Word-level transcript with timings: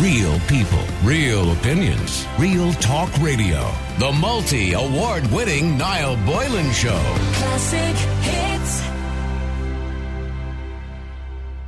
Real 0.00 0.40
people, 0.48 0.82
real 1.04 1.52
opinions, 1.52 2.26
real 2.36 2.72
talk 2.74 3.16
radio. 3.18 3.70
The 4.00 4.10
multi 4.10 4.72
award 4.72 5.24
winning 5.28 5.78
Niall 5.78 6.16
Boylan 6.26 6.72
Show. 6.72 6.98
Classic 7.34 7.94
hits. 8.22 8.82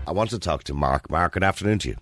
I 0.08 0.10
want 0.10 0.30
to 0.30 0.40
talk 0.40 0.64
to 0.64 0.74
Marc. 0.74 1.08
Marc, 1.08 1.34
good 1.34 1.44
afternoon 1.44 1.78
to 1.78 1.90
you. 1.90 1.96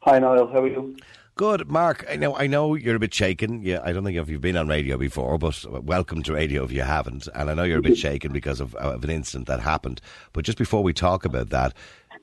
Hi, 0.00 0.18
Niall. 0.18 0.48
How 0.48 0.64
are 0.64 0.66
you? 0.66 0.96
Good, 1.36 1.68
Marc. 1.68 2.04
I 2.10 2.16
know. 2.16 2.34
I 2.34 2.48
know 2.48 2.74
you're 2.74 2.96
a 2.96 2.98
bit 2.98 3.14
shaken. 3.14 3.62
Yeah, 3.62 3.80
I 3.84 3.92
don't 3.92 4.02
think 4.02 4.16
if 4.16 4.28
you've 4.28 4.40
been 4.40 4.56
on 4.56 4.66
radio 4.66 4.96
before, 4.96 5.36
but 5.36 5.64
welcome 5.84 6.22
to 6.24 6.32
radio 6.32 6.64
if 6.64 6.72
you 6.72 6.80
haven't. 6.80 7.28
And 7.34 7.50
I 7.50 7.54
know 7.54 7.62
you're 7.62 7.78
a 7.78 7.82
bit 7.82 7.98
shaken 8.08 8.32
because 8.32 8.58
of, 8.58 8.74
of 8.74 9.04
an 9.04 9.10
incident 9.10 9.46
that 9.46 9.60
happened. 9.60 10.00
But 10.32 10.44
just 10.44 10.58
before 10.58 10.82
we 10.82 10.92
talk 10.92 11.24
about 11.24 11.50
that, 11.50 11.74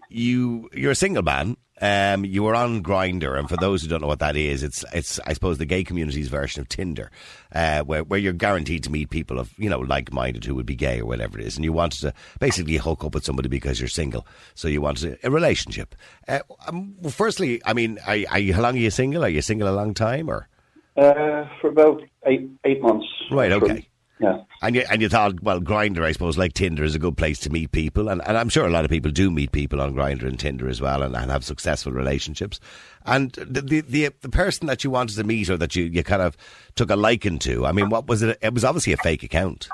you 0.09 0.69
you're 0.73 0.91
a 0.91 0.95
single 0.95 1.23
man. 1.23 1.57
Um, 1.81 2.23
you 2.23 2.43
were 2.43 2.55
on 2.55 2.83
Grindr, 2.83 3.37
and 3.37 3.49
for 3.49 3.57
those 3.57 3.81
who 3.81 3.89
don't 3.89 4.01
know 4.01 4.07
what 4.07 4.19
that 4.19 4.37
is, 4.37 4.63
it's 4.63 4.85
it's 4.93 5.19
I 5.25 5.33
suppose 5.33 5.57
the 5.57 5.65
gay 5.65 5.83
community's 5.83 6.29
version 6.29 6.61
of 6.61 6.69
Tinder, 6.69 7.11
uh, 7.51 7.81
where 7.81 8.03
where 8.03 8.19
you're 8.19 8.31
guaranteed 8.31 8.83
to 8.83 8.91
meet 8.91 9.09
people 9.09 9.39
of 9.39 9.51
you 9.57 9.69
know 9.69 9.79
like 9.79 10.13
minded 10.13 10.45
who 10.45 10.55
would 10.55 10.65
be 10.65 10.75
gay 10.75 11.01
or 11.01 11.05
whatever 11.05 11.39
it 11.39 11.45
is, 11.45 11.55
and 11.55 11.65
you 11.65 11.73
wanted 11.73 11.99
to 12.01 12.13
basically 12.39 12.77
hook 12.77 13.03
up 13.03 13.13
with 13.13 13.25
somebody 13.25 13.49
because 13.49 13.79
you're 13.79 13.89
single, 13.89 14.25
so 14.53 14.67
you 14.67 14.81
wanted 14.81 15.17
a, 15.23 15.27
a 15.27 15.31
relationship. 15.31 15.95
Uh, 16.27 16.39
um, 16.67 16.95
well, 17.01 17.11
firstly, 17.11 17.61
I 17.65 17.73
mean, 17.73 17.99
are, 18.05 18.17
are 18.29 18.39
you, 18.39 18.53
how 18.53 18.61
long 18.61 18.75
are 18.75 18.79
you 18.79 18.91
single? 18.91 19.25
Are 19.25 19.29
you 19.29 19.41
single 19.41 19.67
a 19.67 19.75
long 19.75 19.93
time 19.93 20.29
or? 20.29 20.47
Uh, 20.95 21.49
for 21.59 21.69
about 21.69 22.01
eight 22.27 22.47
eight 22.65 22.81
months. 22.81 23.07
Right. 23.31 23.51
Okay. 23.51 23.89
Yeah. 24.19 24.43
And 24.61 24.75
you, 24.75 24.83
and 24.89 25.01
you 25.01 25.09
thought, 25.09 25.41
well, 25.41 25.59
Grindr, 25.59 26.03
I 26.03 26.11
suppose, 26.11 26.37
like 26.37 26.53
Tinder, 26.53 26.83
is 26.83 26.95
a 26.95 26.99
good 26.99 27.17
place 27.17 27.39
to 27.39 27.49
meet 27.49 27.71
people, 27.71 28.09
and, 28.09 28.21
and 28.25 28.37
I'm 28.37 28.49
sure 28.49 28.65
a 28.65 28.69
lot 28.69 28.85
of 28.85 28.91
people 28.91 29.11
do 29.11 29.29
meet 29.31 29.51
people 29.51 29.81
on 29.81 29.93
Grindr 29.93 30.27
and 30.27 30.39
Tinder 30.39 30.69
as 30.69 30.79
well, 30.79 31.01
and, 31.01 31.15
and 31.15 31.31
have 31.31 31.43
successful 31.43 31.91
relationships. 31.91 32.59
And 33.05 33.31
the, 33.33 33.61
the 33.61 33.81
the 33.81 34.13
the 34.21 34.29
person 34.29 34.67
that 34.67 34.83
you 34.83 34.91
wanted 34.91 35.17
to 35.17 35.23
meet 35.23 35.49
or 35.49 35.57
that 35.57 35.75
you, 35.75 35.85
you 35.85 36.03
kind 36.03 36.21
of 36.21 36.37
took 36.75 36.89
a 36.89 36.95
liking 36.95 37.39
to, 37.39 37.65
I 37.65 37.71
mean, 37.71 37.89
what 37.89 38.07
was 38.07 38.21
it? 38.21 38.37
It 38.41 38.53
was 38.53 38.63
obviously 38.63 38.93
a 38.93 38.97
fake 38.97 39.23
account. 39.23 39.67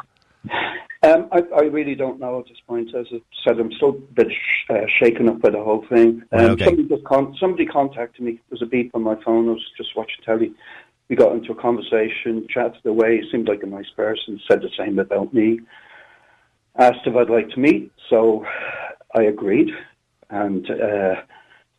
Um, 1.02 1.30
I, 1.32 1.44
I 1.56 1.62
really 1.62 1.96
don't 1.96 2.20
know 2.20 2.40
at 2.40 2.48
this 2.48 2.58
point. 2.68 2.94
As 2.94 3.06
I 3.14 3.22
said, 3.46 3.60
I'm 3.60 3.72
still 3.72 3.90
a 3.90 3.94
bit 3.94 4.32
sh- 4.32 4.70
uh, 4.70 4.86
shaken 4.88 5.30
up 5.30 5.40
by 5.42 5.50
the 5.50 5.64
whole 5.64 5.86
thing. 5.88 6.24
Um, 6.34 6.46
okay. 6.52 6.66
somebody, 6.66 6.90
just 6.90 7.06
con- 7.06 7.36
somebody 7.40 7.66
contacted 7.66 8.22
me. 8.22 8.32
There 8.34 8.42
was 8.52 8.62
a 8.62 8.66
beep 8.66 8.92
on 8.94 9.04
my 9.04 9.16
phone. 9.24 9.48
I 9.48 9.54
was 9.54 9.66
just 9.78 9.96
watching 9.96 10.24
telly. 10.26 10.52
We 11.10 11.16
got 11.16 11.34
into 11.34 11.52
a 11.52 11.56
conversation, 11.56 12.48
chatted 12.50 12.86
away. 12.86 13.24
Seemed 13.32 13.48
like 13.48 13.64
a 13.64 13.68
nice 13.68 13.90
person. 13.96 14.40
Said 14.48 14.62
the 14.62 14.70
same 14.78 15.00
about 15.00 15.34
me. 15.34 15.60
Asked 16.78 17.08
if 17.08 17.16
I'd 17.16 17.30
like 17.30 17.50
to 17.50 17.60
meet, 17.60 17.92
so 18.10 18.46
I 19.18 19.24
agreed. 19.24 19.70
And 20.30 20.70
uh, 20.70 21.16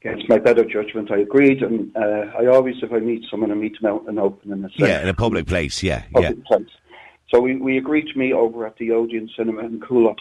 against 0.01 0.29
my 0.29 0.39
better 0.39 0.65
judgment, 0.65 1.13
I 1.13 1.19
agreed. 1.19 1.63
And 1.63 1.97
uh, 1.97 2.33
I 2.39 2.47
always, 2.47 2.75
if 2.83 2.93
I 2.93 2.99
meet 2.99 3.25
someone, 3.31 3.53
I 3.53 3.55
meet 3.55 3.81
them 3.81 3.93
out 3.93 4.09
and 4.09 4.19
open 4.19 4.53
in 4.53 4.65
a 4.65 4.69
Yeah, 4.77 5.01
in 5.01 5.09
a 5.09 5.15
public 5.15 5.47
place. 5.47 5.81
Yeah, 5.83 6.03
yeah. 6.19 6.33
place. 6.47 6.67
So 7.33 7.41
we, 7.41 7.57
we 7.57 7.79
agreed 7.79 8.09
to 8.13 8.19
meet 8.19 8.33
over 8.33 8.67
at 8.67 8.77
the 8.79 8.91
Odeon 8.91 9.31
Cinema 9.37 9.61
in 9.61 9.79
Coolock, 9.79 10.19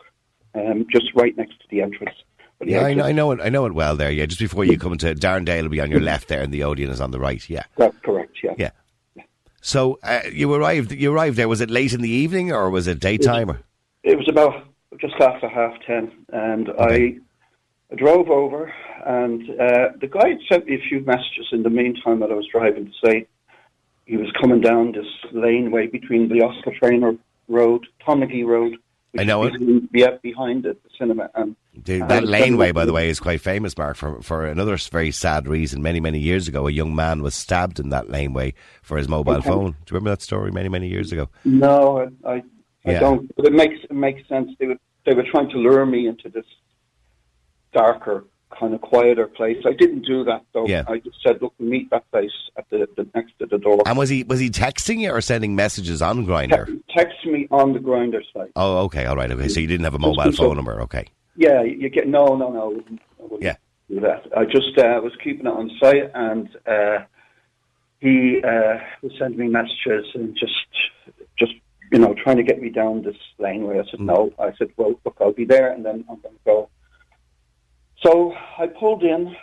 um, 0.53 0.85
just 0.91 1.07
right 1.15 1.35
next 1.35 1.59
to 1.61 1.65
the 1.71 1.81
entrance. 1.81 2.15
The 2.59 2.67
Yeah, 2.69 2.83
I 2.83 2.93
know, 2.93 3.05
I 3.05 3.11
know 3.11 3.31
it. 3.31 3.39
I 3.41 3.49
know 3.49 3.65
it 3.65 3.73
well 3.73 3.95
there. 3.95 4.11
Yeah, 4.11 4.27
just 4.27 4.39
before 4.39 4.65
you 4.65 4.77
come 4.77 4.91
into 4.91 5.15
Darndale 5.15 5.63
will 5.63 5.69
be 5.69 5.81
on 5.81 5.89
your 5.89 6.01
left 6.01 6.27
there, 6.27 6.41
and 6.41 6.53
the 6.53 6.63
Odeon 6.63 6.91
is 6.91 7.01
on 7.01 7.09
the 7.09 7.19
right. 7.19 7.49
Yeah, 7.49 7.63
That's 7.77 7.97
correct, 8.03 8.37
yeah. 8.43 8.53
yeah. 8.57 8.69
So 9.61 9.99
uh, 10.03 10.21
you 10.31 10.53
arrived. 10.53 10.91
You 10.91 11.13
arrived 11.13 11.37
there. 11.37 11.47
Was 11.47 11.61
it 11.61 11.69
late 11.69 11.93
in 11.93 12.01
the 12.01 12.09
evening 12.09 12.51
or 12.51 12.69
was 12.69 12.87
it 12.87 12.99
daytime? 12.99 13.57
It 14.03 14.17
was 14.17 14.27
about 14.29 14.53
just 14.99 15.15
after 15.19 15.47
half 15.49 15.73
ten, 15.85 16.11
and 16.31 16.69
Okay. 16.69 17.19
I, 17.91 17.95
drove 17.95 18.29
over, 18.29 18.71
and 19.05 19.41
uh, 19.49 19.89
the 19.99 20.07
guy 20.07 20.29
had 20.29 20.37
sent 20.51 20.65
me 20.67 20.75
a 20.75 20.89
few 20.89 21.01
messages 21.01 21.47
in 21.51 21.63
the 21.63 21.69
meantime 21.69 22.19
that 22.19 22.31
I 22.31 22.35
was 22.35 22.47
driving 22.51 22.85
to 22.85 22.91
say 23.03 23.27
he 24.05 24.17
was 24.17 24.31
coming 24.39 24.61
down 24.61 24.91
this 24.91 25.07
laneway 25.31 25.87
between 25.87 26.29
the 26.29 26.41
Oscar 26.41 26.71
Traynor 26.79 27.15
Road, 27.47 27.87
Tonlegee 28.05 28.45
Road. 28.45 28.77
I 29.17 29.23
know 29.23 29.43
it. 29.45 29.53
behind- 29.53 29.89
Yeah, 29.93 30.17
behind 30.21 30.65
it, 30.65 30.81
the 30.83 30.89
cinema. 30.97 31.29
And 31.35 31.55
The, 31.83 32.01
Uh, 32.01 32.07
that 32.07 32.25
laneway, 32.25 32.71
by 32.71 32.85
the 32.85 32.91
way, 32.93 33.09
is 33.09 33.19
quite 33.19 33.41
famous, 33.41 33.77
Marc, 33.77 33.95
for, 33.97 34.21
for 34.21 34.45
another 34.45 34.75
very 34.91 35.11
sad 35.11 35.47
reason. 35.47 35.81
Many, 35.81 35.99
many 35.99 36.19
years 36.19 36.47
ago, 36.47 36.67
a 36.67 36.71
young 36.71 36.93
man 36.93 37.21
was 37.23 37.33
stabbed 37.35 37.79
in 37.79 37.89
that 37.89 38.09
laneway 38.09 38.53
for 38.81 38.97
his 38.97 39.07
mobile 39.07 39.35
Okay. 39.37 39.47
phone. 39.49 39.71
Do 39.71 39.77
you 39.89 39.93
remember 39.95 40.09
that 40.11 40.21
story 40.21 40.51
many, 40.51 40.69
many 40.69 40.87
years 40.89 41.11
ago? 41.11 41.29
No, 41.45 42.09
I, 42.25 42.29
I, 42.29 42.35
I 42.35 42.43
Yeah. 42.91 42.99
don't. 42.99 43.31
But 43.35 43.45
it 43.47 43.53
makes 43.53 43.75
it 43.83 43.91
makes 43.95 44.27
sense. 44.27 44.51
They 44.59 44.67
were 44.67 44.77
they 45.05 45.13
were 45.15 45.23
trying 45.31 45.49
to 45.51 45.57
lure 45.57 45.85
me 45.85 46.07
into 46.07 46.29
this 46.29 46.45
darker, 47.73 48.25
kind 48.57 48.73
of 48.73 48.81
quieter 48.81 49.27
place. 49.27 49.57
I 49.65 49.73
didn't 49.73 50.05
do 50.05 50.23
that 50.25 50.43
though. 50.53 50.65
Yeah. 50.67 50.83
I 50.87 50.97
just 50.99 51.17
said, 51.25 51.41
look, 51.41 51.53
meet 51.59 51.89
that 51.91 52.09
place 52.11 52.31
at 52.57 52.69
the, 52.69 52.87
the 52.97 53.07
next 53.13 53.37
to 53.39 53.45
the 53.45 53.57
door. 53.57 53.81
And 53.85 53.97
was 53.97 54.09
he 54.09 54.23
was 54.23 54.39
he 54.39 54.49
texting 54.49 54.99
you 54.99 55.11
or 55.11 55.21
sending 55.21 55.55
messages 55.55 56.01
on 56.01 56.25
Grinder? 56.25 56.65
Te- 56.65 56.83
text 56.95 57.25
me 57.25 57.47
on 57.51 57.73
the 57.73 57.79
Grindr 57.79 58.21
site. 58.33 58.51
Oh, 58.55 58.79
okay, 58.85 59.05
all 59.05 59.15
right, 59.15 59.31
okay. 59.31 59.47
So 59.47 59.59
you 59.59 59.67
didn't 59.67 59.83
have 59.83 59.95
a 59.95 59.99
mobile 59.99 60.31
phone 60.31 60.55
number, 60.55 60.81
okay? 60.81 61.05
Yeah, 61.35 61.61
you 61.63 61.89
get 61.89 62.07
no, 62.07 62.35
no, 62.35 62.51
no. 62.51 62.63
I 62.63 62.67
wouldn't, 62.67 63.01
I 63.19 63.23
wouldn't 63.23 63.43
Yeah. 63.43 63.55
do 63.89 63.99
that. 64.01 64.25
I 64.35 64.45
just 64.45 64.77
uh, 64.77 64.99
was 65.01 65.13
keeping 65.23 65.45
it 65.45 65.49
on 65.49 65.71
site, 65.79 66.11
and 66.13 66.49
uh, 66.67 66.99
he 68.01 68.41
uh, 68.43 68.79
was 69.01 69.13
sending 69.17 69.39
me 69.39 69.47
messages 69.47 70.05
and 70.15 70.35
just, 70.37 70.53
just 71.37 71.53
you 71.91 71.99
know, 71.99 72.13
trying 72.23 72.37
to 72.37 72.43
get 72.43 72.61
me 72.61 72.69
down 72.69 73.03
this 73.03 73.15
laneway. 73.37 73.79
I 73.79 73.83
said 73.89 73.99
no. 73.99 74.31
I 74.39 74.53
said, 74.57 74.69
well, 74.77 74.99
look, 75.05 75.17
I'll 75.21 75.31
be 75.31 75.45
there, 75.45 75.71
and 75.71 75.85
then 75.85 76.03
I'm 76.09 76.19
going 76.19 76.35
to 76.35 76.41
go. 76.45 76.69
So 78.03 78.33
I 78.57 78.67
pulled 78.67 79.03
in, 79.03 79.35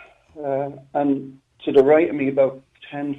uh, 0.43 0.69
and 0.93 1.39
to 1.65 1.71
the 1.71 1.83
right 1.83 2.09
of 2.09 2.15
me, 2.15 2.29
about 2.29 2.61
10, 2.91 3.15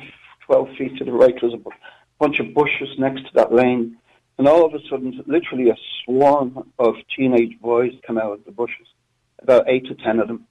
12 0.47 0.69
feet 0.77 0.97
to 0.97 1.05
the 1.05 1.13
right, 1.13 1.41
was 1.43 1.55
a 1.55 1.71
bunch 2.19 2.41
of 2.41 2.55
bushes 2.55 2.89
next 2.99 3.23
to 3.27 3.31
that 3.35 3.53
lane. 3.53 3.97
And 4.39 4.49
all 4.49 4.65
of 4.65 4.75
a 4.75 4.79
sudden, 4.89 5.23
literally 5.27 5.71
a 5.71 5.77
swarm 6.05 6.71
of 6.79 6.95
teenage 7.15 7.59
boys 7.61 7.93
come 8.07 8.19
out 8.19 8.33
of 8.33 8.45
the 8.45 8.53
bushes, 8.53 8.87
about 9.41 9.69
eight 9.69 9.87
to 9.87 9.95
ten 9.95 10.19
of 10.21 10.29
them. 10.29 10.45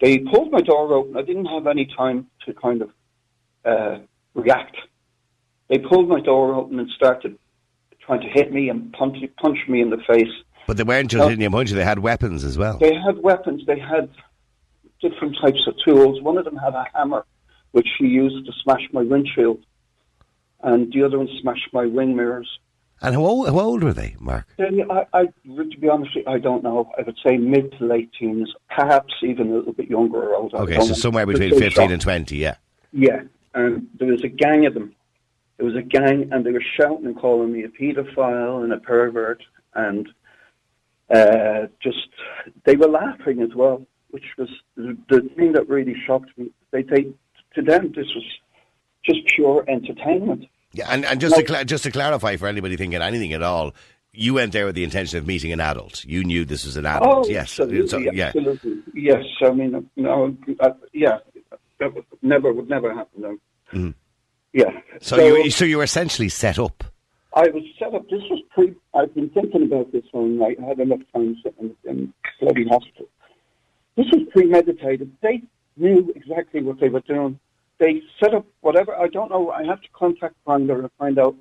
They 0.00 0.18
pulled 0.18 0.50
my 0.50 0.60
door 0.60 0.92
open. 0.92 1.16
I 1.16 1.22
didn't 1.22 1.46
have 1.46 1.66
any 1.66 1.86
time 1.86 2.26
to 2.46 2.54
kind 2.54 2.82
of 2.82 2.90
uh, 3.64 3.98
react. 4.34 4.76
They 5.68 5.78
pulled 5.78 6.08
my 6.08 6.20
door 6.20 6.54
open 6.54 6.78
and 6.80 6.90
started 6.90 7.38
trying 8.00 8.22
to 8.22 8.28
hit 8.28 8.52
me 8.52 8.70
and 8.70 8.92
punch, 8.92 9.18
punch 9.40 9.58
me 9.68 9.82
in 9.82 9.90
the 9.90 9.98
face. 10.08 10.32
But 10.70 10.76
they 10.76 10.84
weren't 10.84 11.10
just 11.10 11.28
hitting 11.28 11.42
you 11.42 11.64
they 11.74 11.82
had 11.82 11.98
weapons 11.98 12.44
as 12.44 12.56
well. 12.56 12.78
They 12.78 12.94
had 12.94 13.18
weapons. 13.24 13.66
They 13.66 13.80
had 13.80 14.08
different 15.02 15.36
types 15.42 15.66
of 15.66 15.74
tools. 15.84 16.22
One 16.22 16.38
of 16.38 16.44
them 16.44 16.54
had 16.54 16.74
a 16.74 16.86
hammer, 16.94 17.26
which 17.72 17.88
he 17.98 18.06
used 18.06 18.46
to 18.46 18.52
smash 18.62 18.82
my 18.92 19.02
windshield, 19.02 19.64
and 20.62 20.92
the 20.92 21.02
other 21.02 21.18
one 21.18 21.28
smashed 21.40 21.72
my 21.72 21.86
wing 21.86 22.14
mirrors. 22.14 22.48
And 23.02 23.16
how 23.16 23.22
old, 23.22 23.48
how 23.48 23.58
old 23.58 23.82
were 23.82 23.92
they, 23.92 24.14
Marc? 24.20 24.46
I, 24.60 25.06
I, 25.12 25.24
to 25.24 25.80
be 25.80 25.88
honest, 25.88 26.16
I 26.28 26.38
don't 26.38 26.62
know. 26.62 26.88
I 26.96 27.02
would 27.02 27.18
say 27.26 27.36
mid 27.36 27.76
to 27.78 27.86
late 27.86 28.12
teens, 28.16 28.54
perhaps 28.68 29.12
even 29.24 29.50
a 29.50 29.54
little 29.56 29.72
bit 29.72 29.90
younger 29.90 30.22
or 30.22 30.36
older. 30.36 30.56
Okay, 30.58 30.78
so 30.78 30.94
somewhere 30.94 31.26
between 31.26 31.50
15 31.50 31.70
shot- 31.70 31.90
and 31.90 32.00
20, 32.00 32.36
yeah. 32.36 32.54
Yeah, 32.92 33.22
and 33.56 33.88
there 33.98 34.12
was 34.12 34.22
a 34.22 34.28
gang 34.28 34.66
of 34.66 34.74
them. 34.74 34.94
There 35.56 35.66
was 35.66 35.74
a 35.74 35.82
gang, 35.82 36.28
and 36.30 36.46
they 36.46 36.52
were 36.52 36.62
shouting 36.78 37.06
and 37.06 37.18
calling 37.18 37.50
me 37.50 37.64
a 37.64 37.68
paedophile 37.68 38.62
and 38.62 38.72
a 38.72 38.78
pervert, 38.78 39.42
and 39.74 40.08
uh, 41.10 41.66
just 41.82 42.08
they 42.64 42.76
were 42.76 42.88
laughing 42.88 43.42
as 43.42 43.54
well, 43.54 43.86
which 44.10 44.24
was 44.38 44.48
the, 44.76 44.96
thing 45.36 45.52
that 45.52 45.68
really 45.68 45.94
shocked 46.06 46.30
me. 46.36 46.50
They, 46.70 46.82
they, 46.82 47.02
to 47.54 47.62
them, 47.62 47.92
this 47.96 48.06
was 48.14 48.24
just 49.04 49.20
pure 49.34 49.64
entertainment. 49.68 50.46
Yeah, 50.72 50.86
and, 50.88 51.04
and 51.04 51.20
just 51.20 51.34
to 51.36 51.42
cla 51.42 51.64
just 51.64 51.84
to 51.84 51.90
clarify 51.90 52.36
for 52.36 52.46
anybody 52.46 52.76
thinking 52.76 53.02
anything 53.02 53.32
at 53.32 53.42
all, 53.42 53.72
you 54.12 54.34
went 54.34 54.52
there 54.52 54.66
with 54.66 54.74
the 54.74 54.84
intention 54.84 55.18
of 55.18 55.26
meeting 55.26 55.52
an 55.52 55.60
adult. 55.60 56.04
You 56.04 56.22
knew 56.22 56.44
this 56.44 56.64
was 56.64 56.76
an 56.76 56.86
adult. 56.86 57.26
Oh, 57.26 57.28
yes. 57.28 57.58
absolutely, 57.58 57.88
So, 57.88 57.98
yeah. 57.98 58.26
absolutely. 58.26 58.78
Yes, 58.94 59.24
I 59.42 59.50
mean, 59.50 59.88
no, 59.96 60.36
uh, 60.60 60.70
yeah, 60.92 61.18
that 61.78 61.94
would 61.94 62.04
never 62.22 62.52
would 62.52 62.68
never 62.68 62.94
happen. 62.94 63.24
Um, 63.24 63.40
Mhm. 63.72 63.94
Yeah. 64.52 64.80
So, 65.00 65.16
you 65.24 65.50
so 65.50 65.64
you 65.64 65.78
were 65.78 65.84
essentially 65.84 66.28
set 66.28 66.58
up. 66.58 66.82
I 67.34 67.48
was 67.48 67.62
set 67.78 67.94
up. 67.94 68.08
This 68.08 68.22
was 68.30 68.40
pre. 68.50 68.74
I've 68.94 69.14
been 69.14 69.30
thinking 69.30 69.62
about 69.62 69.92
this 69.92 70.04
all 70.12 70.26
night. 70.26 70.58
I 70.62 70.66
had 70.66 70.80
enough 70.80 71.00
time 71.14 71.36
sitting 71.42 71.76
in 71.84 72.12
bloody 72.40 72.66
hospital. 72.66 73.06
This 73.96 74.06
was 74.12 74.26
premeditated. 74.32 75.12
They 75.22 75.42
knew 75.76 76.12
exactly 76.16 76.62
what 76.62 76.80
they 76.80 76.88
were 76.88 77.00
doing. 77.00 77.38
They 77.78 78.02
set 78.22 78.34
up 78.34 78.46
whatever. 78.60 78.96
I 78.96 79.08
don't 79.08 79.30
know. 79.30 79.50
I 79.50 79.64
have 79.64 79.80
to 79.80 79.88
contact 79.92 80.34
Grindr 80.46 80.80
and 80.80 80.90
find 80.98 81.18
out 81.18 81.36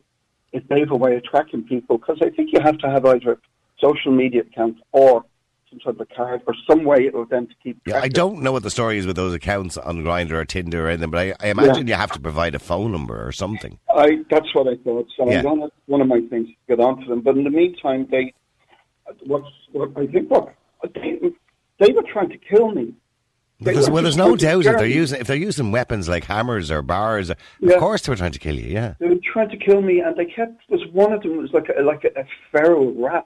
if 0.54 0.68
they 0.68 0.80
have 0.80 0.92
a 0.92 0.96
way 0.96 1.16
of 1.16 1.24
tracking 1.24 1.64
people 1.64 1.98
because 1.98 2.20
I 2.22 2.30
think 2.30 2.52
you 2.54 2.62
have 2.62 2.78
to 2.80 2.90
have 2.90 3.06
either 3.06 3.34
a 3.34 3.38
social 3.80 4.12
media 4.12 4.42
account 4.42 4.78
or 4.92 5.26
some 5.70 5.80
sort 5.82 5.96
of 5.96 6.02
a 6.02 6.16
card 6.16 6.42
or 6.48 6.54
some 6.70 6.84
way 6.84 7.10
of 7.14 7.30
them 7.30 7.48
to 7.48 7.54
keep. 7.64 7.80
Yeah, 7.86 8.00
I 8.02 8.08
don't 8.08 8.42
know 8.42 8.52
what 8.52 8.64
the 8.64 8.70
story 8.72 8.98
is 8.98 9.06
with 9.06 9.16
those 9.16 9.34
accounts 9.34 9.78
on 9.78 10.04
Grindr 10.04 10.32
or 10.34 10.46
Tinder 10.46 10.86
or 10.86 10.90
anything, 10.90 11.12
but 11.12 11.20
I, 11.42 11.48
I 11.48 11.50
imagine 11.50 11.88
you 11.88 11.94
have 11.94 12.12
to 12.14 12.20
provide 12.20 12.56
a 12.56 12.60
phone 12.60 12.92
number 12.92 13.26
or 13.26 13.32
something. 13.32 13.80
I 13.96 14.20
that's 14.30 14.54
what 14.54 14.68
I 14.68 14.76
thought. 14.84 15.08
So 15.18 15.30
Yeah. 15.30 15.44
I'm 15.48 15.70
one 15.86 16.02
of 16.02 16.08
my 16.08 16.22
things 16.30 16.48
to 16.48 16.54
get 16.76 16.80
onto 16.80 17.06
them. 17.08 17.22
But 17.22 17.38
in 17.38 17.44
the 17.44 17.50
meantime, 17.50 18.08
they 18.10 18.34
what's 19.26 19.48
what 19.72 19.90
I 19.98 20.08
think 20.08 20.30
what 20.30 20.54
they, 20.96 21.20
they 21.80 21.94
were 21.94 22.04
trying 22.12 22.30
to 22.30 22.38
kill 22.38 22.72
me. 22.72 22.94
Because, 23.62 23.90
well, 23.90 24.02
there's 24.04 24.16
no 24.16 24.38
doubt 24.38 24.66
if 24.66 24.78
they're 24.78 24.86
using 24.88 25.20
if 25.20 25.28
they're 25.28 25.36
using 25.36 25.72
weapons 25.72 26.08
like 26.08 26.24
hammers 26.24 26.72
or 26.72 26.82
bars, 26.82 27.30
of 27.30 27.38
Yeah. 27.60 27.78
course 27.78 28.02
they 28.04 28.12
were 28.12 28.16
trying 28.16 28.32
to 28.32 28.40
kill 28.40 28.56
you. 28.56 28.70
Yeah. 28.70 28.94
They 29.00 29.08
were 29.08 29.16
trying 29.34 29.50
to 29.50 29.58
kill 29.58 29.82
me, 29.82 30.00
and 30.00 30.16
they 30.16 30.26
kept. 30.26 30.62
Was 30.70 30.82
one 30.94 31.12
of 31.12 31.22
them 31.24 31.36
was 31.38 31.52
like 31.52 31.68
a, 31.78 31.82
like 31.82 32.06
a, 32.06 32.22
a 32.22 32.24
feral 32.54 32.94
rat, 32.94 33.26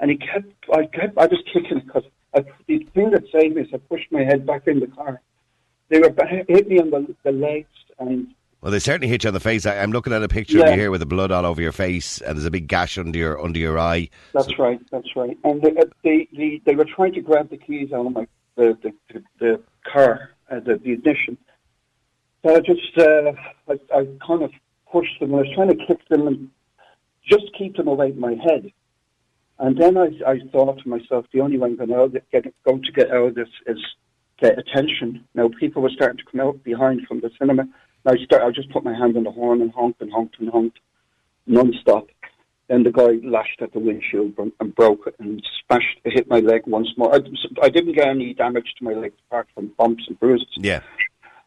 and 0.00 0.10
he 0.10 0.16
kept. 0.16 0.52
I 0.72 0.86
kept. 0.86 1.18
I 1.18 1.26
was 1.26 1.42
kicking 1.52 1.78
it 1.78 1.86
because 1.86 2.04
the 2.66 2.86
thing 2.94 3.10
that 3.10 3.24
saved 3.32 3.56
me 3.56 3.62
is 3.62 3.68
I 3.72 3.78
pushed 3.78 4.10
my 4.10 4.22
head 4.22 4.46
back 4.46 4.66
in 4.66 4.80
the 4.80 4.86
car. 4.86 5.20
They 5.88 6.00
were 6.00 6.12
hit 6.48 6.68
me 6.68 6.80
on 6.80 6.90
the, 6.90 7.14
the 7.22 7.32
legs, 7.32 7.68
and 7.98 8.34
Well, 8.60 8.72
they 8.72 8.78
certainly 8.78 9.08
hit 9.08 9.24
you 9.24 9.28
on 9.28 9.34
the 9.34 9.40
face. 9.40 9.66
I, 9.66 9.78
I'm 9.78 9.92
looking 9.92 10.12
at 10.12 10.22
a 10.22 10.28
picture 10.28 10.60
of 10.62 10.70
you 10.70 10.74
here 10.74 10.90
with 10.90 11.00
the 11.00 11.06
blood 11.06 11.30
all 11.30 11.46
over 11.46 11.60
your 11.60 11.72
face, 11.72 12.20
and 12.20 12.36
there's 12.36 12.46
a 12.46 12.50
big 12.50 12.66
gash 12.66 12.98
under 12.98 13.18
your 13.18 13.42
under 13.42 13.58
your 13.58 13.78
eye. 13.78 14.08
that's 14.32 14.58
right. 14.58 14.80
That's 14.90 15.14
right. 15.14 15.38
And 15.44 15.62
they, 15.62 15.70
uh, 15.76 15.84
they, 16.02 16.28
they, 16.36 16.60
they 16.64 16.74
were 16.74 16.86
trying 16.86 17.12
to 17.14 17.20
grab 17.20 17.50
the 17.50 17.58
keys 17.58 17.92
out 17.92 18.06
of 18.06 18.12
my 18.12 18.26
the 18.56 18.76
the, 18.82 18.92
the, 19.12 19.22
the 19.38 19.62
car, 19.90 20.30
uh, 20.50 20.60
the, 20.60 20.76
the 20.76 20.92
ignition. 20.92 21.36
So 22.44 22.56
I 22.56 22.60
just 22.60 22.98
uh, 22.98 23.32
I, 23.68 23.96
I 23.96 24.06
kind 24.26 24.42
of 24.42 24.50
pushed 24.90 25.20
them. 25.20 25.34
I 25.34 25.38
was 25.38 25.48
trying 25.54 25.68
to 25.68 25.86
kick 25.86 26.06
them 26.08 26.26
and 26.26 26.50
just 27.24 27.44
keep 27.56 27.76
them 27.76 27.88
away 27.88 28.10
from 28.10 28.20
my 28.20 28.34
head. 28.34 28.72
And 29.58 29.80
then 29.80 29.96
I, 29.96 30.08
I 30.26 30.40
thought 30.50 30.82
to 30.82 30.88
myself, 30.88 31.26
the 31.32 31.40
only 31.40 31.58
way 31.58 31.68
I'm 31.68 31.76
going 31.76 31.90
to 31.90 32.22
get, 32.32 32.52
going 32.64 32.82
to 32.82 32.92
get 32.92 33.10
out 33.10 33.28
of 33.28 33.34
this 33.34 33.48
is 33.66 33.78
get 34.40 34.58
attention. 34.58 35.24
Now 35.34 35.48
people 35.60 35.82
were 35.82 35.90
starting 35.90 36.18
to 36.18 36.24
come 36.30 36.40
out 36.40 36.62
behind 36.64 37.06
from 37.06 37.20
the 37.20 37.30
cinema. 37.38 37.62
And 37.62 38.18
I 38.18 38.24
start, 38.24 38.42
I 38.42 38.50
just 38.50 38.70
put 38.70 38.84
my 38.84 38.94
hand 38.94 39.16
on 39.16 39.24
the 39.24 39.30
horn 39.30 39.62
and 39.62 39.72
honked 39.72 40.00
and 40.00 40.12
honked 40.12 40.40
and 40.40 40.50
honked 40.50 40.78
non-stop. 41.46 42.08
Then 42.68 42.82
the 42.82 42.90
guy 42.90 43.18
lashed 43.22 43.60
at 43.60 43.72
the 43.72 43.78
windshield 43.78 44.32
and, 44.38 44.50
and 44.58 44.74
broke 44.74 45.06
it 45.06 45.14
and 45.18 45.42
smashed, 45.66 46.00
hit 46.04 46.28
my 46.28 46.40
leg 46.40 46.62
once 46.66 46.88
more. 46.96 47.14
I, 47.14 47.20
I 47.62 47.68
didn't 47.68 47.94
get 47.94 48.08
any 48.08 48.34
damage 48.34 48.74
to 48.78 48.84
my 48.84 48.94
leg 48.94 49.12
apart 49.28 49.48
from 49.54 49.72
bumps 49.78 50.04
and 50.08 50.18
bruises. 50.18 50.48
Yeah. 50.56 50.80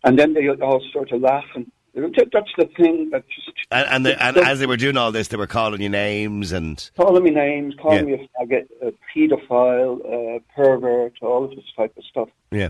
And 0.04 0.18
then 0.18 0.34
they 0.34 0.48
all 0.48 0.82
started 0.92 1.22
laughing. 1.22 1.72
That's 1.96 2.54
the 2.58 2.70
thing 2.78 3.10
that 3.12 3.24
just 3.28 3.47
And 3.70 3.88
and, 3.90 4.06
the, 4.06 4.24
and 4.26 4.38
as 4.38 4.60
they 4.60 4.66
were 4.66 4.78
doing 4.78 4.96
all 4.98 5.12
this, 5.12 5.28
they 5.28 5.38
were 5.38 5.48
calling 5.48 5.82
you 5.82 5.90
names 5.90 6.52
and 6.54 6.90
calling 6.96 7.24
me 7.24 7.32
names, 7.32 7.76
calling 7.82 8.08
Yeah. 8.08 8.16
me 8.18 8.30
a 8.40 8.46
faggot, 8.46 8.68
a 8.82 8.94
paedophile, 9.14 10.00
a 10.06 10.40
pervert, 10.56 11.14
all 11.22 11.44
of 11.44 11.50
this 11.52 11.66
type 11.76 11.94
of 11.98 12.04
stuff. 12.06 12.30
yeah, 12.52 12.70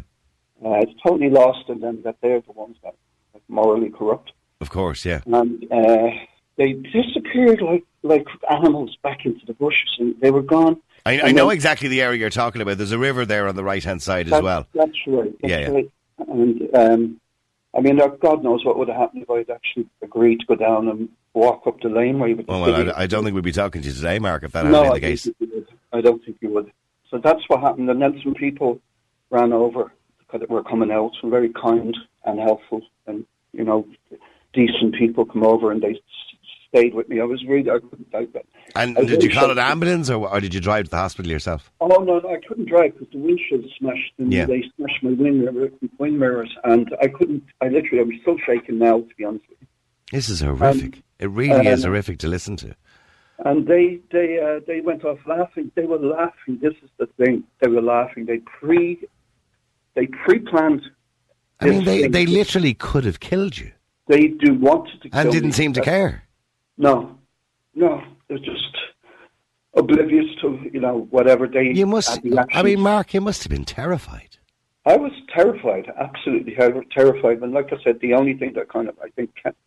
Uh, 0.66 0.80
it's 0.82 0.92
totally 1.06 1.30
lost 1.30 1.70
in 1.70 1.80
them 1.82 2.02
that 2.04 2.16
they're 2.22 2.42
the 2.42 2.52
ones 2.54 2.78
that 2.84 2.96
are 3.36 3.42
morally 3.48 3.90
corrupt. 3.92 4.32
of 4.60 4.70
course, 4.72 5.06
yeah. 5.06 5.22
And 5.28 5.66
uh, 5.72 6.10
they 6.58 6.74
disappeared 6.74 7.62
like 7.62 7.84
like 8.04 8.26
animals 8.50 8.98
back 9.04 9.26
into 9.26 9.46
the 9.46 9.54
bushes, 9.54 9.96
and 10.00 10.16
they 10.22 10.32
were 10.32 10.42
gone. 10.42 10.82
I, 11.06 11.22
I 11.22 11.32
know 11.32 11.48
then- 11.48 11.56
exactly 11.56 11.90
the 11.90 12.02
area 12.02 12.20
you're 12.20 12.30
talking 12.32 12.62
about. 12.62 12.78
There's 12.78 12.92
a 12.92 12.98
river 12.98 13.24
there 13.26 13.48
on 13.48 13.56
the 13.56 13.64
right 13.64 13.84
hand 13.84 14.02
side 14.02 14.28
as 14.32 14.42
well. 14.42 14.66
That's 14.74 14.98
right. 15.06 15.32
That's 15.42 15.52
Yeah, 15.52 15.70
yeah. 15.70 15.82
And 16.28 16.76
um, 16.76 17.22
I 17.78 17.82
mean, 17.82 18.00
God 18.20 18.44
knows 18.44 18.66
what 18.66 18.78
would 18.78 18.88
have 18.88 18.98
happened 18.98 19.24
if 19.24 19.30
I'd 19.30 19.50
actually 19.52 19.88
agreed 20.02 20.40
to 20.40 20.46
go 20.48 20.56
down 20.56 20.88
and 20.90 21.10
walk 21.34 21.68
up 21.68 21.80
the 21.82 21.90
laneway 21.90 22.34
with 22.34 22.48
Oh, 22.50 22.62
well. 22.62 22.92
I, 22.92 23.04
I 23.04 23.08
don't 23.08 23.24
think 23.24 23.36
we'd 23.36 23.44
be 23.44 23.52
talking 23.52 23.84
to 23.84 23.88
you 23.88 23.94
today, 23.94 24.18
Marc, 24.18 24.44
if 24.44 24.52
that 24.54 24.66
had 24.66 24.72
no, 24.72 24.84
been 24.84 24.92
I 24.92 24.96
the 24.96 25.00
case. 25.00 25.26
You 25.28 25.36
would. 25.40 25.68
I 25.94 26.02
don't 26.02 26.24
think 26.26 26.38
you 26.42 26.50
would. 26.50 26.72
So 27.12 27.20
that's 27.20 27.42
what 27.48 27.62
happened. 27.62 27.90
And 27.90 28.02
then 28.02 28.20
some 28.24 28.34
people 28.34 28.80
ran 29.30 29.54
over 29.54 29.92
because 30.18 30.42
they 30.42 30.54
were 30.54 30.64
coming 30.64 30.92
out. 30.92 31.12
Some 31.22 31.30
very 31.30 31.50
kind 31.50 31.96
and 32.26 32.40
helpful 32.40 32.82
and 33.06 33.26
you 33.54 33.64
know 33.64 33.88
decent 34.54 34.96
people 34.96 35.26
come 35.26 35.44
over 35.44 35.72
and 35.72 35.82
they 35.82 36.00
stayed 36.68 36.94
with 36.94 37.08
me. 37.10 37.22
I 37.22 37.24
was 37.24 37.44
really 37.46 37.70
I 37.70 37.80
couldn't. 37.80 38.08
I, 38.14 38.28
And 38.82 38.98
I 38.98 39.04
did 39.06 39.24
you 39.24 39.30
call 39.30 39.46
an 39.46 39.58
should- 39.58 39.60
ambulance 39.60 40.10
or, 40.10 40.30
or 40.30 40.40
did 40.40 40.54
you 40.54 40.60
drive 40.62 40.86
to 40.86 40.92
the 40.92 40.98
hospital 40.98 41.32
yourself? 41.32 41.72
Oh 41.82 41.88
no, 41.88 42.20
no, 42.20 42.30
I 42.30 42.40
couldn't 42.48 42.68
drive 42.70 42.94
because 42.94 43.10
the 43.12 43.20
windshield 43.20 43.66
smashed 43.78 44.14
and 44.18 44.32
Yeah. 44.32 44.46
they 44.46 44.64
smashed 44.76 45.02
my 45.04 45.12
wind, 45.12 45.42
mirror, 45.44 45.70
wind 45.98 46.20
mirrors, 46.20 46.54
and 46.64 46.88
I 47.02 47.08
couldn't. 47.08 47.44
I 47.62 47.68
literally, 47.70 48.00
I'm 48.02 48.20
still 48.22 48.38
shaking 48.46 48.80
now, 48.80 49.00
to 49.00 49.16
be 49.18 49.24
honest 49.26 49.46
with 49.50 49.58
you. 49.62 49.68
This 50.12 50.30
is 50.30 50.42
horrific. 50.42 51.02
it 51.20 51.30
really 51.30 51.68
is 51.68 51.84
um, 51.84 51.90
horrific 51.92 52.20
to 52.20 52.28
listen 52.28 52.56
to. 52.58 52.76
And 53.46 53.68
they, 53.68 54.00
they, 54.12 54.40
uh, 54.40 54.62
they 54.66 54.82
went 54.82 55.04
off 55.06 55.20
laughing. 55.28 55.72
They 55.76 55.86
were 55.86 56.00
laughing. 56.00 56.60
This 56.62 56.74
is 56.84 56.90
the 56.98 57.06
thing. 57.24 57.44
They 57.62 57.68
were 57.70 57.82
laughing. 57.82 58.26
They 58.26 58.38
pre, 58.40 59.00
they 59.96 60.08
pre-planned. 60.08 60.82
I 61.60 61.66
mean, 61.66 61.84
they, 61.86 62.02
thing. 62.04 62.12
they 62.12 62.26
literally 62.26 62.74
could 62.74 63.04
have 63.06 63.20
killed 63.20 63.58
you 63.58 63.72
they 64.08 64.28
do 64.28 64.54
want 64.54 64.88
to 65.02 65.10
and 65.12 65.32
didn't 65.32 65.50
me. 65.50 65.54
seem 65.54 65.74
to 65.74 65.82
care. 65.82 66.24
No, 66.78 67.18
no, 67.76 68.02
they're 68.30 68.38
just 68.40 68.78
oblivious 69.76 70.26
to 70.42 70.60
you 70.72 70.80
know 70.80 71.08
whatever 71.10 71.48
they. 71.48 71.72
You 71.74 71.86
must, 71.86 72.20
I 72.54 72.64
mean. 72.64 72.80
Marc, 72.80 73.14
you 73.14 73.22
must 73.22 73.44
have 73.44 73.52
been 73.52 73.66
terrified. 73.66 74.38
I 74.86 74.96
was 74.96 75.12
terrified, 75.36 75.92
absolutely 76.00 76.56
ter- 76.56 76.84
terrified. 76.96 77.42
And 77.42 77.54
like 77.54 77.74
I 77.74 77.78
said, 77.84 78.00
the 78.00 78.14
only 78.14 78.34
thing 78.36 78.54
that 78.54 78.70
kind 78.70 78.88
of 78.88 78.96
I 79.04 79.10
think 79.10 79.32
kept, 79.42 79.58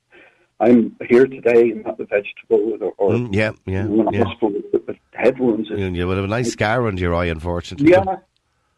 I'm 0.61 0.97
here 1.09 1.27
today 1.27 1.71
and 1.71 1.85
not 1.85 1.99
the 1.99 2.07
vegetable 2.07 2.79
or, 2.81 2.93
or 2.97 3.11
Mm, 3.13 3.35
yeah, 3.35 3.53
yeah, 3.67 3.85
in 3.85 4.09
yeah. 4.13 4.25
hospital 4.25 4.55
with, 4.73 4.83
with 4.87 4.97
head 5.13 5.39
wounds. 5.39 5.69
You, 5.69 6.07
would 6.07 6.17
have 6.17 6.25
a 6.25 6.29
nice 6.29 6.53
scar 6.53 6.87
under 6.87 7.01
your 7.03 7.15
eye, 7.15 7.27
unfortunately. 7.27 7.91
Yeah, 7.91 8.17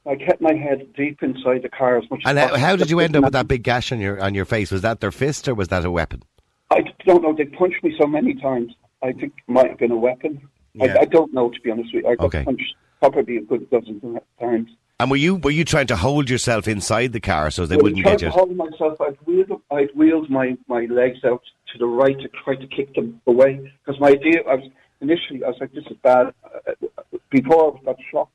I 0.04 0.16
kept 0.16 0.40
my 0.40 0.54
head 0.54 0.92
deep 0.96 1.22
inside 1.22 1.62
the 1.62 1.68
car 1.68 1.98
as 1.98 2.10
much. 2.10 2.22
And 2.24 2.36
as 2.36 2.50
how, 2.50 2.56
how 2.56 2.76
did 2.76 2.90
you 2.90 2.98
end 2.98 3.14
up 3.14 3.22
with 3.22 3.34
that 3.34 3.46
big 3.46 3.62
gash 3.62 3.92
on 3.92 4.00
your 4.00 4.20
on 4.20 4.34
your 4.34 4.44
face? 4.44 4.72
Was 4.72 4.82
that 4.82 4.98
their 5.00 5.12
fist 5.12 5.46
or 5.46 5.54
was 5.54 5.68
that 5.68 5.84
a 5.84 5.92
weapon? 5.92 6.24
I 6.70 6.80
don't 7.06 7.22
know. 7.22 7.34
They 7.36 7.44
punched 7.44 7.84
me 7.84 7.94
so 8.00 8.08
many 8.08 8.34
times. 8.34 8.74
I 9.02 9.12
think 9.12 9.32
it 9.36 9.50
might 9.52 9.68
have 9.70 9.78
been 9.78 9.90
a 9.90 9.96
weapon. 9.96 10.40
Yeah. 10.74 10.94
I, 10.96 11.00
I 11.00 11.04
don't 11.04 11.32
know, 11.34 11.50
to 11.50 11.60
be 11.60 11.70
honest 11.70 11.92
with 11.94 12.04
you. 12.04 12.10
I 12.10 12.14
got 12.14 12.26
Okay. 12.26 12.44
punched 12.44 12.74
probably 13.00 13.36
a 13.38 13.42
good 13.42 13.68
dozen 13.70 14.00
times. 14.40 14.70
And 15.00 15.10
were 15.10 15.16
you 15.16 15.34
were 15.36 15.50
you 15.50 15.64
trying 15.64 15.88
to 15.88 15.96
hold 15.96 16.30
yourself 16.30 16.68
inside 16.68 17.12
the 17.12 17.20
car 17.20 17.50
so 17.50 17.66
they 17.66 17.74
I 17.74 17.78
wouldn't 17.78 18.04
get 18.04 18.22
you? 18.22 18.28
to 18.28 18.30
hold 18.30 18.56
myself. 18.56 19.00
I'd 19.00 19.16
wheeled, 19.26 19.60
I'd 19.72 19.90
wheeled 19.96 20.30
my, 20.30 20.56
my 20.68 20.82
legs 20.86 21.18
out 21.24 21.42
to 21.72 21.78
the 21.78 21.86
right 21.86 22.16
to 22.20 22.28
try 22.44 22.54
to 22.54 22.66
kick 22.68 22.94
them 22.94 23.20
away. 23.26 23.72
Because 23.84 24.00
my 24.00 24.10
idea, 24.10 24.42
I 24.48 24.54
was 24.54 24.70
initially, 25.00 25.42
I 25.42 25.48
was 25.48 25.56
like, 25.60 25.72
this 25.72 25.84
is 25.90 25.96
bad. 26.04 26.32
Before 27.30 27.76
I 27.80 27.84
got 27.84 27.96
shocked, 28.10 28.32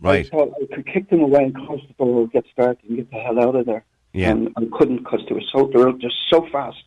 Right. 0.00 0.26
I 0.26 0.28
thought 0.28 0.52
I 0.62 0.74
could 0.76 0.86
kick 0.86 1.10
them 1.10 1.20
away 1.22 1.42
and 1.44 1.54
close 1.56 1.80
the 1.88 1.94
door, 1.94 2.28
get 2.28 2.44
started, 2.52 2.78
and 2.88 2.98
get 2.98 3.10
the 3.10 3.16
hell 3.16 3.40
out 3.40 3.56
of 3.56 3.66
there. 3.66 3.84
Yeah. 4.12 4.30
And 4.30 4.50
I 4.56 4.62
couldn't 4.78 4.98
because 4.98 5.20
they 5.28 5.34
were 5.34 5.42
so 5.52 5.68
they 5.72 5.78
were 5.82 5.92
just 5.94 6.14
so 6.30 6.46
fast. 6.52 6.84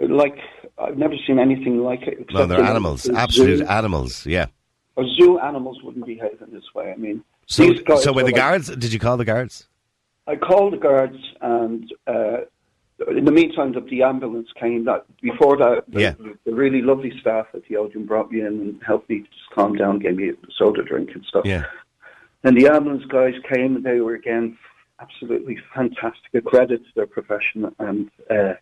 Like 0.00 0.36
I've 0.78 0.96
never 0.96 1.14
seen 1.26 1.38
anything 1.38 1.78
like 1.82 2.02
it. 2.02 2.18
No, 2.18 2.24
except 2.42 2.48
they're 2.48 2.64
animals, 2.64 3.08
absolute 3.10 3.58
zoo. 3.58 3.66
animals. 3.66 4.26
Yeah. 4.26 4.46
Or 4.96 5.04
zoo 5.16 5.38
animals 5.38 5.78
wouldn't 5.82 6.06
behave 6.06 6.40
in 6.46 6.52
this 6.52 6.64
way. 6.74 6.92
I 6.92 6.96
mean, 6.96 7.22
So, 7.46 7.74
so 7.96 8.12
when 8.12 8.24
the 8.24 8.32
like- 8.32 8.36
guards, 8.36 8.68
did 8.76 8.92
you 8.92 8.98
call 8.98 9.16
the 9.16 9.24
guards? 9.24 9.66
I 10.26 10.36
called 10.36 10.72
the 10.74 10.78
guards, 10.78 11.16
and 11.40 11.92
uh, 12.06 12.38
in 13.08 13.24
the 13.24 13.32
meantime, 13.32 13.72
the, 13.72 13.80
the 13.80 14.02
ambulance 14.02 14.48
came. 14.58 14.84
That 14.84 15.04
before 15.20 15.56
that, 15.56 15.84
the, 15.88 16.00
Yeah. 16.00 16.14
the 16.44 16.54
really 16.54 16.82
lovely 16.82 17.12
staff 17.20 17.46
at 17.54 17.62
the 17.68 17.76
Odeon 17.76 18.06
brought 18.06 18.30
me 18.30 18.40
in 18.40 18.46
and 18.46 18.80
helped 18.86 19.08
me 19.10 19.20
just 19.20 19.50
calm 19.54 19.74
down, 19.76 19.98
gave 19.98 20.16
me 20.16 20.28
a 20.30 20.34
soda 20.56 20.82
drink 20.82 21.10
and 21.14 21.24
stuff. 21.24 21.44
Yeah. 21.44 21.64
And 22.44 22.56
the 22.56 22.68
ambulance 22.68 23.04
guys 23.06 23.34
came, 23.52 23.76
and 23.76 23.84
they 23.84 24.00
were 24.00 24.14
again 24.14 24.56
absolutely 25.00 25.58
fantastic. 25.74 26.32
A 26.34 26.40
credit 26.42 26.84
to 26.84 26.90
their 26.94 27.06
profession, 27.06 27.74
and 27.78 28.10
uh, 28.30 28.54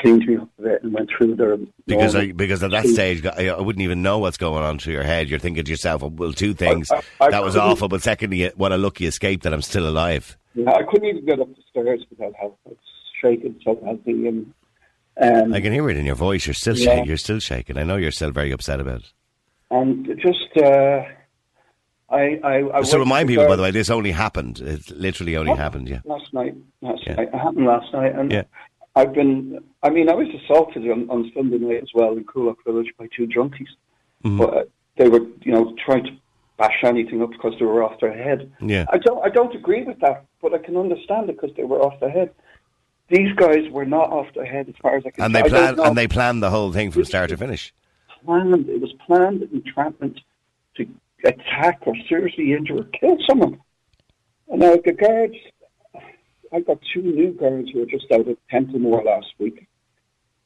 cleaned 0.00 0.26
me 0.26 0.36
up 0.36 0.48
a 0.58 0.62
bit 0.62 0.82
and 0.82 0.92
went 0.92 1.08
through 1.16 1.36
their 1.36 1.56
Because 1.86 2.14
I, 2.14 2.32
because 2.32 2.62
at 2.62 2.70
that 2.72 2.86
stage, 2.86 3.24
I, 3.24 3.48
I 3.48 3.60
wouldn't 3.60 3.82
even 3.82 4.02
know 4.02 4.18
what's 4.18 4.36
going 4.36 4.62
on 4.62 4.78
through 4.78 4.92
your 4.94 5.02
head. 5.02 5.28
You're 5.28 5.38
thinking 5.38 5.64
to 5.64 5.70
yourself, 5.70 6.02
oh, 6.02 6.08
well, 6.08 6.32
two 6.32 6.54
things. 6.54 6.90
I- 6.90 7.02
I 7.20 7.30
that 7.30 7.42
was 7.42 7.56
awful, 7.56 7.88
but 7.88 8.02
secondly, 8.02 8.50
what 8.56 8.72
a 8.72 8.76
lucky 8.76 9.06
escape 9.06 9.42
that 9.42 9.52
I'm 9.52 9.62
still 9.62 9.88
alive. 9.88 10.36
Yeah, 10.54 10.70
I 10.72 10.82
couldn't 10.84 11.08
even 11.08 11.24
get 11.26 11.40
up 11.40 11.48
the 11.48 11.62
stairs 11.70 12.04
without 12.10 12.34
help. 12.38 12.58
I 12.66 12.70
was 12.70 12.78
shaking 13.22 13.58
so 13.64 13.74
badly, 13.74 14.26
and 14.28 14.52
um, 15.20 15.52
I 15.54 15.60
can 15.60 15.72
hear 15.72 15.88
it 15.90 15.96
in 15.96 16.04
your 16.06 16.14
voice. 16.14 16.46
You're 16.46 16.54
still 16.54 16.76
Yeah. 16.76 16.84
shaking. 16.92 17.06
You're 17.06 17.16
still 17.16 17.38
shaking. 17.40 17.78
I 17.78 17.82
know 17.84 17.96
you're 17.96 18.10
still 18.10 18.30
very 18.32 18.52
upset 18.52 18.80
about 18.80 19.00
it. 19.00 19.12
and 19.70 20.06
just 20.20 20.56
uh, 20.62 21.00
I, 22.08 22.38
I, 22.44 22.78
I 22.78 22.82
So 22.82 22.98
remind 22.98 23.28
people, 23.28 23.46
by 23.48 23.56
the 23.56 23.62
way, 23.62 23.70
this 23.72 23.90
only 23.90 24.12
happened. 24.12 24.60
It 24.60 24.90
literally 24.90 25.36
only 25.36 25.54
happened. 25.56 25.88
Yeah. 25.88 26.00
last 26.04 26.32
night. 26.32 26.54
Last 26.82 27.02
Yeah. 27.06 27.14
night, 27.16 27.28
it 27.32 27.38
happened 27.38 27.66
last 27.66 27.92
night, 27.92 28.14
and 28.14 28.30
Yeah. 28.32 28.42
I've 28.96 29.12
been. 29.12 29.62
I 29.82 29.90
mean, 29.90 30.08
I 30.08 30.14
was 30.14 30.26
assaulted 30.42 30.90
on, 30.90 31.08
on 31.10 31.30
Sunday 31.34 31.58
night 31.58 31.82
as 31.82 31.90
well 31.94 32.12
in 32.16 32.24
Coolock 32.24 32.56
Village 32.64 32.92
by 32.98 33.08
two 33.16 33.26
junkies, 33.26 33.68
Mm-hmm. 34.24 34.38
but 34.38 34.54
uh, 34.56 34.64
they 34.96 35.08
were, 35.08 35.20
you 35.42 35.52
know, 35.52 35.74
trying 35.84 36.02
to 36.04 36.10
bash 36.56 36.78
anything 36.82 37.22
up 37.22 37.30
because 37.30 37.52
they 37.58 37.66
were 37.66 37.84
off 37.84 38.00
their 38.00 38.16
head. 38.16 38.50
Yeah. 38.60 38.86
I 38.90 38.96
don't. 38.98 39.22
I 39.24 39.28
don't 39.28 39.54
agree 39.54 39.84
with 39.84 40.00
that, 40.00 40.24
but 40.40 40.54
I 40.54 40.58
can 40.58 40.76
understand 40.76 41.28
it 41.30 41.38
because 41.38 41.54
they 41.56 41.64
were 41.64 41.80
off 41.82 42.00
their 42.00 42.10
head. 42.10 42.30
These 43.08 43.32
guys 43.36 43.68
were 43.70 43.84
not 43.84 44.10
off 44.10 44.26
their 44.34 44.46
head, 44.46 44.68
as 44.68 44.74
far 44.82 44.96
as 44.96 45.04
I 45.06 45.10
can. 45.10 45.24
And 45.26 45.34
they 45.34 45.42
planned 45.42 45.78
and 45.78 45.96
they 45.96 46.08
planned 46.08 46.42
the 46.42 46.50
whole 46.50 46.72
thing 46.72 46.90
from 46.90 47.04
start 47.04 47.28
to 47.30 47.36
finish. 47.36 47.72
planned. 48.24 48.68
It 48.68 48.80
was 48.80 48.92
planned 49.06 49.42
entrapment 49.52 50.18
to 50.76 50.86
attack 51.24 51.80
or 51.86 51.94
seriously 52.08 52.52
injure 52.54 52.78
or 52.78 52.84
kill 52.84 53.18
someone. 53.28 53.60
And 54.48 54.60
now 54.60 54.76
the 54.84 54.92
guards, 54.92 55.36
I 56.52 56.60
got 56.60 56.78
two 56.92 57.02
new 57.02 57.32
girls 57.32 57.68
who 57.72 57.80
were 57.80 57.86
just 57.86 58.10
out 58.12 58.28
of 58.28 58.36
Templemore 58.50 59.02
last 59.04 59.28
week, 59.38 59.66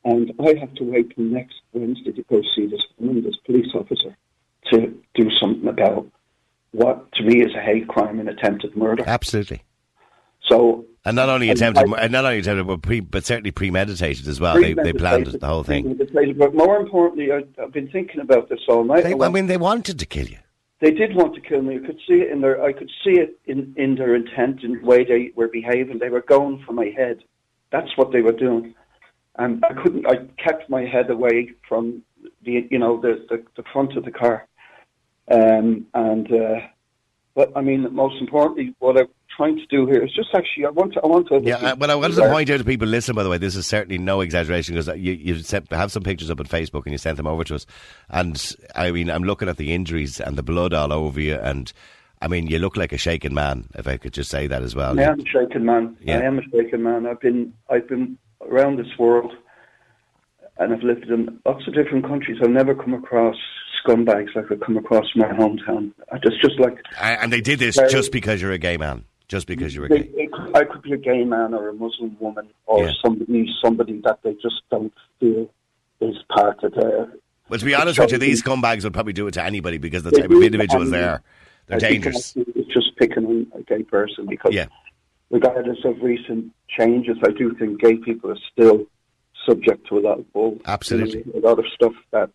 and 0.04 0.33
I 0.40 0.54
have 0.59 0.75
to 0.75 0.85
wait 0.85 1.14
till 1.14 1.25
next 1.25 1.57
Wednesday 1.73 2.12
to 2.12 2.23
go 2.25 2.42
see 2.54 2.66
this 2.66 2.83
woman, 2.99 3.23
this 3.25 3.37
police 3.47 3.69
officer, 3.75 4.16
to 4.73 4.95
do 5.14 5.30
something 5.38 5.69
about 5.69 6.07
what 6.73 7.11
to 7.12 7.23
me 7.25 7.42
is 7.42 7.54
a 7.54 7.61
hate 7.61 7.88
crime 7.88 8.21
and 8.21 8.28
attempted 8.28 8.76
murder. 8.76 9.04
Absolutely. 9.07 9.62
So 10.49 10.85
And 11.04 11.16
not 11.16 11.28
only 11.28 11.50
attempted, 11.50 11.92
I- 11.92 12.02
and 12.04 12.12
not 12.12 12.25
only 12.25 12.38
attempted, 12.38 12.66
but, 12.66 12.83
pre, 12.83 13.00
but 13.00 13.25
certainly 13.25 13.50
premeditated 13.50 14.26
as 14.28 14.40
well. 14.40 14.61
They, 14.61 14.75
they 14.75 14.92
planned 14.92 15.26
the 15.26 15.47
whole 15.47 15.62
thing. 15.64 15.99
But 16.37 16.54
more 16.54 16.76
importantly, 16.78 17.33
I, 17.33 17.45
I've 17.62 17.73
been 17.73 17.88
thinking 17.88 18.21
about 18.21 18.49
this 18.49 18.61
all 18.69 18.85
night. 18.85 19.04
They, 19.04 19.14
I 19.14 19.26
I 19.26 19.28
mean, 19.28 19.47
they 19.47 19.57
wanted 19.57 19.99
to 19.99 20.07
kill 20.07 20.26
you. 20.26 20.38
They 20.80 20.90
did 20.90 21.14
want 21.14 21.34
to 21.34 21.40
kill 21.40 21.62
me. 21.62 21.76
I 21.76 21.87
could 21.87 22.00
see 22.08 22.14
it 22.14 22.30
in 22.30 22.40
their. 22.40 22.62
I 22.62 22.72
could 22.72 22.90
see 23.04 23.18
it 23.20 23.38
in, 23.46 23.75
in 23.76 23.94
their 23.96 24.14
intent, 24.14 24.62
in 24.62 24.80
the 24.80 24.84
way 24.84 25.04
they 25.04 25.32
were 25.34 25.49
behaving. 25.49 25.99
They 25.99 26.08
were 26.08 26.22
going 26.22 26.62
for 26.66 26.72
my 26.72 26.92
head. 26.96 27.22
That's 27.70 27.96
what 27.96 28.12
they 28.12 28.22
were 28.22 28.32
doing, 28.32 28.75
and 29.37 29.64
I 29.64 29.75
couldn't. 29.75 30.06
I 30.06 30.26
kept 30.42 30.70
my 30.70 30.84
head 30.84 31.10
away 31.10 31.52
from 31.68 32.02
the, 32.44 32.66
you 32.70 32.78
know, 32.78 33.00
the 33.00 33.26
the, 33.28 33.44
the 33.56 33.64
front 33.72 33.96
of 33.96 34.04
the 34.04 34.10
car, 34.10 34.46
um, 35.30 35.87
and. 35.94 36.32
Uh, 36.32 36.60
but 37.34 37.52
I 37.56 37.60
mean, 37.60 37.87
most 37.94 38.20
importantly, 38.20 38.75
what 38.80 38.99
I'm 38.99 39.06
trying 39.40 39.56
to 39.56 39.66
do 39.66 39.87
here 39.87 40.04
is 40.04 40.12
just 40.12 40.28
actually. 40.35 40.66
I 40.66 40.70
want 40.70 40.92
to. 40.94 41.00
I 41.02 41.06
want 41.06 41.28
to. 41.28 41.40
Yeah, 41.42 41.56
uh, 41.56 41.76
well, 41.76 41.90
I 41.90 41.94
wanted 41.94 42.16
to 42.16 42.28
point 42.28 42.50
out 42.50 42.59
to 42.59 42.64
people, 42.64 42.87
listen, 42.87 43.14
by 43.14 43.23
the 43.23 43.30
way, 43.30 43.38
this 43.38 43.56
is 43.56 43.66
certainly 43.66 43.97
no 43.97 44.20
exaggeration 44.20 44.75
because 44.75 44.88
you, 44.99 45.12
you 45.12 45.38
sent, 45.38 45.73
have 45.73 45.90
some 45.90 46.02
pictures 46.02 46.30
up 46.30 46.40
on 46.40 46.47
Facebook 46.47 46.85
and 46.85 46.92
you 46.92 46.99
sent 46.99 47.16
them 47.16 47.26
over 47.26 47.42
to 47.44 47.54
us. 47.54 47.64
And 48.11 48.54
I 48.75 48.90
mean, 48.90 49.11
I'm 49.11 49.23
looking 49.25 49.49
at 49.49 49.56
the 49.56 49.73
injuries 49.73 50.20
and 50.20 50.37
the 50.37 50.42
blood 50.42 50.75
all 50.75 50.92
over 50.92 51.20
you. 51.20 51.37
And 51.37 51.73
I 52.20 52.28
mean, 52.28 52.49
you 52.49 52.59
look 52.59 52.76
like 52.76 52.92
a 52.92 52.99
shaken 52.99 53.32
man, 53.32 53.68
if 53.76 53.88
I 53.88 53.97
could 53.97 54.12
just 54.12 54.30
say 54.30 54.47
that 54.47 54.62
as 54.62 54.75
well. 54.76 54.99
I 55.00 55.04
am 55.04 55.20
a 55.20 55.25
shaken 55.26 55.64
man. 55.64 55.97
Yeah. 56.02 56.18
I 56.18 56.23
am 56.23 56.38
a 56.38 56.42
shaken 56.42 56.82
man. 56.82 57.06
I've 57.06 57.20
been 57.20 57.54
I've 57.70 57.88
been 57.88 58.18
around 58.42 58.78
this 58.78 58.99
world, 58.99 59.32
and 60.59 60.75
I've 60.75 60.82
lived 60.82 61.06
in 61.09 61.40
lots 61.47 61.66
of 61.66 61.75
different 61.75 62.06
countries. 62.06 62.38
I've 62.42 62.50
never 62.50 62.75
come 62.75 62.92
across 62.92 63.37
scumbags 63.82 64.35
like 64.35 64.52
I've 64.52 64.61
come 64.61 64.76
across 64.76 65.06
in 65.14 65.23
my 65.23 65.28
hometown. 65.28 65.92
I 66.12 66.18
just 66.18 66.40
just 66.42 66.61
like 66.61 66.76
And 67.00 67.32
they 67.32 67.40
did 67.40 67.59
this 67.59 67.76
Very- 67.76 67.90
just 67.90 68.12
because 68.12 68.42
you're 68.42 68.52
a 68.52 68.59
gay 68.59 68.76
man. 68.76 69.04
Just 69.30 69.46
because 69.46 69.72
you're 69.76 69.87
a 69.87 69.88
they, 69.88 70.00
gay. 70.00 70.10
it 70.25 70.30
I 70.56 70.64
could 70.64 70.82
be 70.82 70.92
a 70.92 70.96
gay 70.96 71.22
man 71.22 71.54
or 71.54 71.68
a 71.68 71.72
Muslim 71.72 72.16
woman 72.18 72.49
or 72.66 72.82
Yeah. 72.87 72.90
somebody 73.00 73.46
somebody 73.62 74.00
that 74.04 74.18
they 74.25 74.32
just 74.34 74.60
don't 74.72 74.92
feel 75.20 75.49
is 76.00 76.16
part 76.34 76.64
of 76.64 76.75
their. 76.75 77.12
Well, 77.49 77.58
to 77.60 77.64
be 77.64 77.72
honest 77.76 78.00
with 78.00 78.10
you, 78.10 78.18
these 78.18 78.42
scumbags 78.42 78.82
would 78.82 78.92
probably 78.92 79.12
do 79.12 79.28
it 79.28 79.34
to 79.34 79.44
anybody 79.44 79.78
because 79.78 80.02
the 80.02 80.10
type 80.10 80.28
of 80.30 80.42
individuals 80.42 80.90
they 80.90 81.04
are. 81.04 81.22
They're 81.68 81.76
I 81.76 81.78
dangerous. 81.78 82.34
It's 82.34 82.75
just 82.75 82.96
picking 82.96 83.25
on 83.25 83.46
a 83.54 83.62
gay 83.62 83.84
person 83.84 84.26
because 84.26 84.52
Yeah. 84.52 84.66
regardless 85.30 85.78
of 85.84 86.02
recent 86.02 86.52
changes, 86.68 87.16
I 87.25 87.30
do 87.30 87.54
think 87.54 87.80
gay 87.80 87.99
people 87.99 88.32
are 88.32 88.38
still 88.52 88.84
subject 89.46 89.87
to 89.90 89.99
a 89.99 90.00
lot 90.00 90.18
of 90.18 90.32
bull. 90.32 90.58
Absolutely. 90.66 91.25
A 91.34 91.38
lot 91.46 91.60
of 91.60 91.66
stuff 91.72 91.92
that 92.10 92.30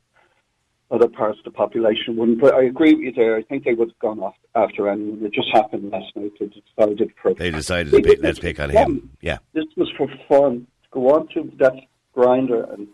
other 0.96 1.08
parts 1.08 1.38
of 1.40 1.46
the 1.46 1.52
population 1.52 2.16
wouldn't. 2.16 2.42
But 2.42 2.54
I 2.54 2.64
agree 2.64 2.94
with 2.94 3.04
you 3.04 3.12
there. 3.12 3.36
I 3.36 3.44
think 3.44 3.64
they 3.64 3.74
would 3.74 3.90
have 3.90 4.00
gone 4.00 4.20
off 4.20 4.36
after 4.56 4.90
anyone. 4.90 5.24
It 5.24 5.34
just 5.34 5.50
happened 5.54 5.92
last 5.92 6.16
night. 6.16 6.32
They 6.40 6.48
decided 6.48 7.14
for 7.22 7.34
They 7.34 7.52
decided 7.52 7.92
to 7.92 8.02
pick, 8.02 8.20
let's 8.22 8.40
pick 8.40 8.60
on 8.60 8.70
him. 8.70 9.12
Yeah. 9.22 9.38
this 9.54 9.66
was 9.76 9.92
for 9.98 10.08
fun. 10.28 10.68
To 10.84 10.90
go 10.92 11.14
on 11.14 11.28
to 11.30 11.52
that 11.60 11.76
Grindr 12.16 12.74
and 12.74 12.88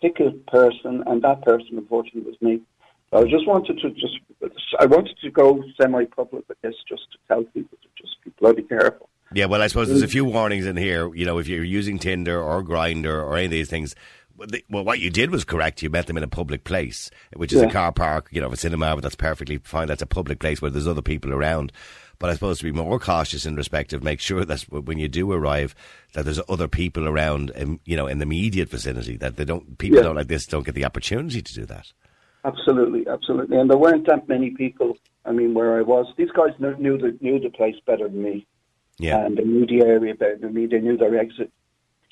pick 0.00 0.20
a 0.20 0.30
person, 0.50 1.02
and 1.06 1.22
that 1.22 1.42
person, 1.42 1.70
unfortunately, 1.72 2.22
was 2.22 2.40
me. 2.40 2.60
So 3.10 3.18
I 3.18 3.24
just 3.24 3.46
wanted 3.46 3.78
to 3.80 3.90
just, 3.90 4.18
I 4.78 4.86
wanted 4.86 5.16
to 5.22 5.30
go 5.30 5.62
semi-public 5.80 6.48
with 6.48 6.60
this, 6.60 6.74
just 6.88 7.02
to 7.12 7.18
tell 7.28 7.44
people 7.44 7.78
to 7.80 7.88
just 8.02 8.16
be 8.24 8.32
bloody 8.38 8.62
careful. 8.62 9.08
Yeah, 9.32 9.46
well, 9.46 9.62
I 9.62 9.66
suppose 9.66 9.88
there's 9.88 10.02
a 10.02 10.06
mm. 10.06 10.12
few 10.12 10.24
warnings 10.24 10.66
in 10.66 10.76
here. 10.76 11.12
You 11.14 11.24
know, 11.24 11.38
if 11.38 11.48
you're 11.48 11.64
using 11.64 11.98
Tinder 11.98 12.40
or 12.40 12.62
Grindr 12.62 13.22
or 13.24 13.36
any 13.36 13.46
of 13.46 13.50
these 13.50 13.68
things, 13.68 13.94
well, 14.36 14.48
the- 14.50 14.64
well, 14.70 14.84
what 14.84 15.00
you 15.00 15.10
did 15.10 15.30
was 15.30 15.44
correct. 15.44 15.82
You 15.82 15.90
met 15.90 16.06
them 16.06 16.16
in 16.16 16.22
a 16.22 16.28
public 16.28 16.64
place, 16.64 17.10
which 17.34 17.52
is 17.52 17.62
a 17.62 17.70
car 17.70 17.92
park, 17.92 18.28
you 18.30 18.40
know, 18.40 18.50
a 18.50 18.56
cinema, 18.56 18.94
but 18.94 19.02
that's 19.02 19.14
perfectly 19.14 19.58
fine. 19.58 19.88
That's 19.88 20.02
a 20.02 20.06
public 20.06 20.38
place 20.38 20.60
where 20.62 20.70
there's 20.70 20.86
other 20.88 21.02
people 21.02 21.32
around. 21.32 21.72
But 22.18 22.30
I 22.30 22.34
suppose 22.34 22.58
to 22.58 22.64
be 22.64 22.72
more 22.72 22.98
cautious 22.98 23.44
in 23.44 23.56
respect 23.56 23.92
of 23.92 24.02
make 24.02 24.20
sure 24.20 24.44
that 24.46 24.62
when 24.70 24.98
you 24.98 25.08
do 25.08 25.30
arrive, 25.32 25.74
that 26.14 26.24
there's 26.24 26.40
other 26.48 26.68
people 26.68 27.06
around, 27.06 27.52
um, 27.56 27.78
you 27.84 27.96
know, 27.96 28.06
in 28.06 28.18
the 28.18 28.22
immediate 28.24 28.70
vicinity, 28.70 29.16
that 29.18 29.36
they 29.36 29.44
don't, 29.44 29.76
people 29.78 29.98
Yeah. 29.98 30.04
don't 30.04 30.16
like 30.16 30.28
this 30.28 30.46
don't 30.46 30.64
get 30.64 30.74
the 30.74 30.84
opportunity 30.86 31.42
to 31.42 31.54
do 31.54 31.66
that. 31.66 31.92
Absolutely, 32.44 33.06
absolutely. 33.08 33.56
And 33.58 33.68
there 33.68 33.76
weren't 33.76 34.06
that 34.06 34.28
many 34.28 34.50
people. 34.50 34.96
I 35.24 35.32
mean, 35.32 35.52
where 35.52 35.76
I 35.78 35.82
was, 35.82 36.06
these 36.16 36.30
guys 36.30 36.50
knew, 36.60 36.76
knew 36.76 36.96
the 36.96 37.18
knew 37.20 37.40
the 37.40 37.50
place 37.50 37.74
better 37.86 38.08
than 38.08 38.22
me, 38.22 38.46
Yeah. 38.98 39.26
and 39.26 39.36
they 39.36 39.42
knew 39.42 39.66
the 39.66 39.84
area 39.84 40.14
better 40.14 40.38
than 40.38 40.54
me. 40.54 40.66
They 40.66 40.78
knew 40.80 40.96
their 40.96 41.18
exit 41.18 41.50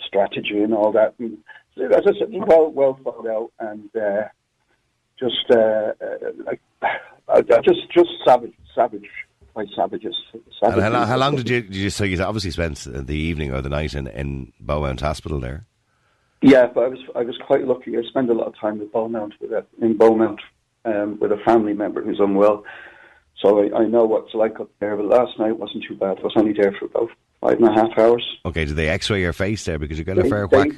strategy 0.04 0.60
and 0.60 0.74
all 0.74 0.90
that. 0.92 1.14
And 1.18 1.38
as 1.76 2.02
I 2.06 2.18
said, 2.18 2.28
well, 2.30 2.70
well 2.70 2.98
thought 3.02 3.26
out, 3.26 3.50
and 3.60 3.88
uh, 3.96 4.28
just 5.18 5.50
uh, 5.50 5.92
uh, 6.00 6.16
like 6.46 6.60
just 7.64 7.90
just 7.90 8.10
savage, 8.26 8.54
savage, 8.74 9.08
quite 9.52 9.68
savages. 9.74 10.14
And 10.62 10.80
how, 10.80 10.90
long- 10.90 11.06
how 11.06 11.16
long 11.16 11.36
did 11.36 11.48
you, 11.48 11.62
did 11.62 11.74
you, 11.74 11.90
so 11.90 12.04
you 12.04 12.22
obviously 12.22 12.50
spent 12.50 12.86
the 12.90 13.14
evening 13.16 13.52
or 13.52 13.60
the 13.60 13.68
night 13.68 13.94
in, 13.94 14.06
in 14.08 14.52
Beaumont 14.60 15.00
Hospital 15.00 15.40
there? 15.40 15.66
Yeah, 16.42 16.66
but 16.66 16.84
I 16.84 16.88
was 16.88 16.98
I 17.16 17.22
was 17.22 17.38
quite 17.46 17.66
lucky. 17.66 17.96
I 17.96 18.02
spent 18.02 18.28
a 18.30 18.34
lot 18.34 18.46
of 18.48 18.54
time 18.58 18.78
with 18.78 18.92
Beaumont 18.92 19.34
with 19.40 19.52
a, 19.52 19.64
in 19.80 19.96
Beaumont 19.96 20.40
um, 20.84 21.18
with 21.20 21.32
a 21.32 21.38
family 21.44 21.72
member 21.72 22.02
who's 22.02 22.20
unwell. 22.20 22.64
So 23.40 23.60
I, 23.62 23.80
I 23.82 23.86
know 23.86 24.04
what 24.04 24.26
it's 24.26 24.34
like 24.34 24.60
up 24.60 24.70
there. 24.78 24.96
But 24.96 25.06
last 25.06 25.38
night 25.38 25.58
wasn't 25.58 25.84
too 25.88 25.96
bad. 25.96 26.18
I 26.18 26.22
was 26.22 26.32
only 26.36 26.52
there 26.52 26.72
for 26.78 26.84
about 26.84 27.08
five 27.40 27.58
and 27.58 27.68
a 27.68 27.72
half 27.72 27.98
hours. 27.98 28.24
Okay, 28.44 28.64
did 28.66 28.76
they 28.76 28.88
x-ray 28.88 29.20
your 29.20 29.32
face 29.32 29.64
there 29.64 29.78
because 29.78 29.98
you 29.98 30.04
got 30.04 30.18
a 30.18 30.24
fair 30.28 30.46
they- 30.46 30.56
whack? 30.56 30.68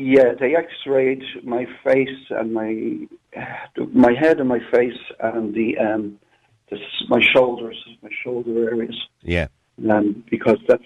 Yeah, 0.00 0.34
they 0.38 0.54
X-rayed 0.54 1.24
my 1.42 1.66
face 1.82 2.20
and 2.30 2.54
my 2.54 3.08
my 3.92 4.12
head 4.12 4.38
and 4.38 4.48
my 4.48 4.60
face 4.70 5.00
and 5.18 5.52
the 5.52 5.76
um 5.76 6.20
my 7.08 7.20
shoulders, 7.20 7.76
my 8.00 8.08
shoulder 8.22 8.68
areas. 8.70 8.96
Yeah. 9.22 9.48
Um, 9.90 10.22
because 10.30 10.58
that's 10.68 10.84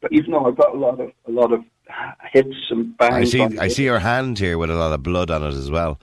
but 0.00 0.12
even 0.12 0.30
though 0.30 0.46
I've 0.46 0.56
got 0.56 0.72
a 0.72 0.78
lot 0.78 1.00
of 1.00 1.10
a 1.26 1.32
lot 1.32 1.52
of 1.52 1.64
hits 2.32 2.54
and 2.70 2.96
bangs. 2.96 3.14
I 3.14 3.24
see. 3.24 3.58
I 3.58 3.66
see 3.66 3.84
your 3.84 3.98
hand 3.98 4.38
here 4.38 4.56
with 4.56 4.70
a 4.70 4.74
lot 4.74 4.92
of 4.92 5.02
blood 5.02 5.32
on 5.32 5.42
it 5.42 5.54
as 5.54 5.68
well. 5.68 5.98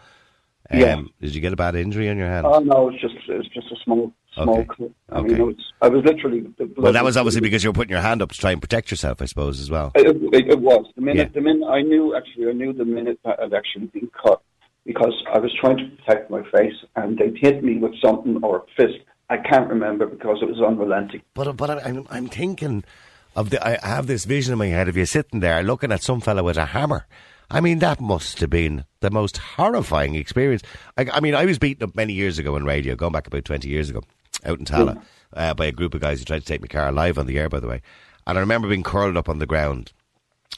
Um, 0.70 0.80
Yeah. 0.80 1.02
Did 1.22 1.34
you 1.34 1.40
get 1.40 1.54
a 1.54 1.56
bad 1.56 1.76
injury 1.76 2.10
on 2.10 2.18
your 2.18 2.28
hand? 2.28 2.46
Oh 2.46 2.60
no, 2.60 2.90
it's 2.90 3.00
just 3.00 3.16
it's 3.30 3.48
just 3.48 3.72
a 3.72 3.78
small 3.86 4.12
small 4.34 4.60
Okay. 4.60 4.92
I 5.10 5.20
Okay. 5.20 5.28
mean, 5.30 5.38
it 5.42 5.44
was, 5.46 5.56
I 5.82 5.88
was 5.90 6.04
literally. 6.06 6.46
Well, 6.78 6.94
that 6.94 7.04
was 7.04 7.18
obviously 7.18 7.42
because 7.42 7.64
you 7.64 7.70
were 7.70 7.74
putting 7.74 7.92
your 7.92 8.02
hand 8.02 8.22
up 8.22 8.32
to 8.32 8.38
try 8.38 8.52
and 8.52 8.62
protect 8.62 8.92
yourself, 8.92 9.22
I 9.22 9.26
suppose, 9.26 9.60
as 9.60 9.70
well. 9.70 9.92
It, 9.96 10.08
it, 10.34 10.52
it 10.54 10.60
was 10.60 10.86
the 10.96 11.02
minute. 11.02 11.30
Yeah. 11.30 11.34
The 11.34 11.42
minute 11.42 11.68
I 11.68 11.82
knew 11.82 12.16
actually, 12.16 12.50
I 12.50 12.54
knew 12.54 12.74
the 12.74 12.86
minute 12.86 13.20
that 13.26 13.40
I'd 13.42 13.54
actually 13.54 13.88
been 13.88 14.10
cut 14.26 14.42
because 14.86 15.14
I 15.34 15.40
was 15.40 15.52
trying 15.60 15.78
to 15.78 15.86
protect 15.98 16.30
my 16.32 16.44
face 16.52 16.74
and 16.96 17.18
they'd 17.18 17.38
hit 17.38 17.64
me 17.64 17.78
with 17.78 17.94
something 18.04 18.40
or 18.44 18.58
a 18.58 18.62
fist. 18.76 19.00
I 19.30 19.38
can't 19.38 19.70
remember 19.70 20.06
because 20.08 20.40
it 20.42 20.48
was 20.50 20.60
unrelenting. 20.60 21.22
But 21.34 21.56
but 21.56 21.86
I'm 21.86 22.06
I'm 22.10 22.28
thinking 22.28 22.84
of 23.36 23.50
the. 23.50 23.66
I 23.66 23.78
have 23.86 24.08
this 24.08 24.26
vision 24.26 24.54
in 24.54 24.60
my 24.60 24.68
head 24.68 24.88
of 24.90 24.98
you 24.98 25.06
sitting 25.06 25.40
there 25.40 25.64
looking 25.64 25.92
at 25.92 26.04
some 26.04 26.20
fellow 26.22 26.44
with 26.44 26.58
a 26.58 26.66
hammer. 26.68 27.06
I 27.50 27.60
mean, 27.60 27.80
that 27.80 28.00
must 28.00 28.40
have 28.40 28.50
been 28.50 28.86
the 29.02 29.12
most 29.12 29.38
horrifying 29.38 30.16
experience. 30.16 30.64
I, 30.98 31.08
I 31.14 31.20
mean, 31.20 31.36
I 31.36 31.44
was 31.46 31.60
beaten 31.60 31.84
up 31.84 31.96
many 31.96 32.14
years 32.14 32.40
ago 32.40 32.56
in 32.56 32.64
radio, 32.66 32.96
going 32.96 33.12
back 33.12 33.28
about 33.28 33.46
twenty 33.46 33.70
years 33.70 33.90
ago, 33.90 34.02
out 34.46 34.60
in 34.60 34.66
Tallaght, 34.66 35.02
uh, 35.34 35.54
by 35.54 35.66
a 35.66 35.72
group 35.72 35.94
of 35.94 36.02
guys 36.02 36.20
who 36.20 36.26
tried 36.26 36.40
to 36.40 36.46
take 36.46 36.62
my 36.62 36.68
car 36.68 36.92
live 36.92 37.18
on 37.18 37.26
the 37.26 37.38
air, 37.38 37.50
by 37.50 37.60
the 37.60 37.68
way. 37.68 37.82
And 38.28 38.38
I 38.38 38.42
remember 38.42 38.68
being 38.68 38.84
curled 38.84 39.18
up 39.18 39.30
on 39.30 39.40
the 39.40 39.46
ground 39.46 39.94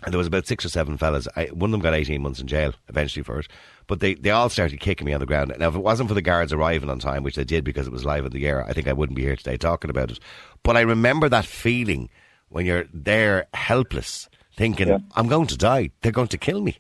and 0.04 0.12
there 0.12 0.18
was 0.18 0.28
about 0.28 0.48
six 0.48 0.66
or 0.66 0.70
seven 0.70 0.98
fellas. 0.98 1.28
I, 1.36 1.46
one 1.46 1.70
of 1.70 1.72
them 1.72 1.82
got 1.82 1.94
18 1.94 2.22
months 2.22 2.40
in 2.40 2.48
jail 2.48 2.74
eventually 2.90 3.24
for 3.24 3.40
it. 3.40 3.48
But 3.88 4.00
they, 4.00 4.16
they 4.16 4.32
all 4.32 4.50
started 4.50 4.80
kicking 4.80 5.06
me 5.06 5.13
on 5.13 5.20
the 5.20 5.25
ground. 5.25 5.54
Now, 5.58 5.70
if 5.70 5.75
it 5.75 5.80
wasn't 5.80 6.10
for 6.10 6.16
the 6.16 6.22
guards 6.22 6.52
arriving 6.52 6.90
on 6.90 7.00
time, 7.00 7.24
which 7.24 7.36
they 7.36 7.44
did 7.44 7.63
because 7.63 7.86
it 7.86 7.94
was 7.94 8.06
live 8.06 8.25
in 8.25 8.32
the 8.32 8.46
air, 8.46 8.66
I 8.66 8.74
think 8.74 8.88
I 8.88 8.94
wouldn't 8.94 9.16
be 9.16 9.24
here 9.24 9.36
today 9.36 9.58
talking 9.58 9.90
about 9.90 10.12
it. 10.12 10.20
But 10.63 10.78
I 10.78 10.82
remember 10.82 11.30
that 11.30 11.46
feeling 11.46 12.10
when 12.50 12.66
you're 12.66 12.86
there 12.94 13.48
helpless, 13.54 14.30
thinking, 14.56 14.88
Yeah. 14.88 15.00
I'm 15.16 15.28
going 15.28 15.48
to 15.48 15.58
die. 15.58 15.92
They're 16.02 16.12
going 16.12 16.28
to 16.30 16.38
kill 16.38 16.62
me. 16.62 16.78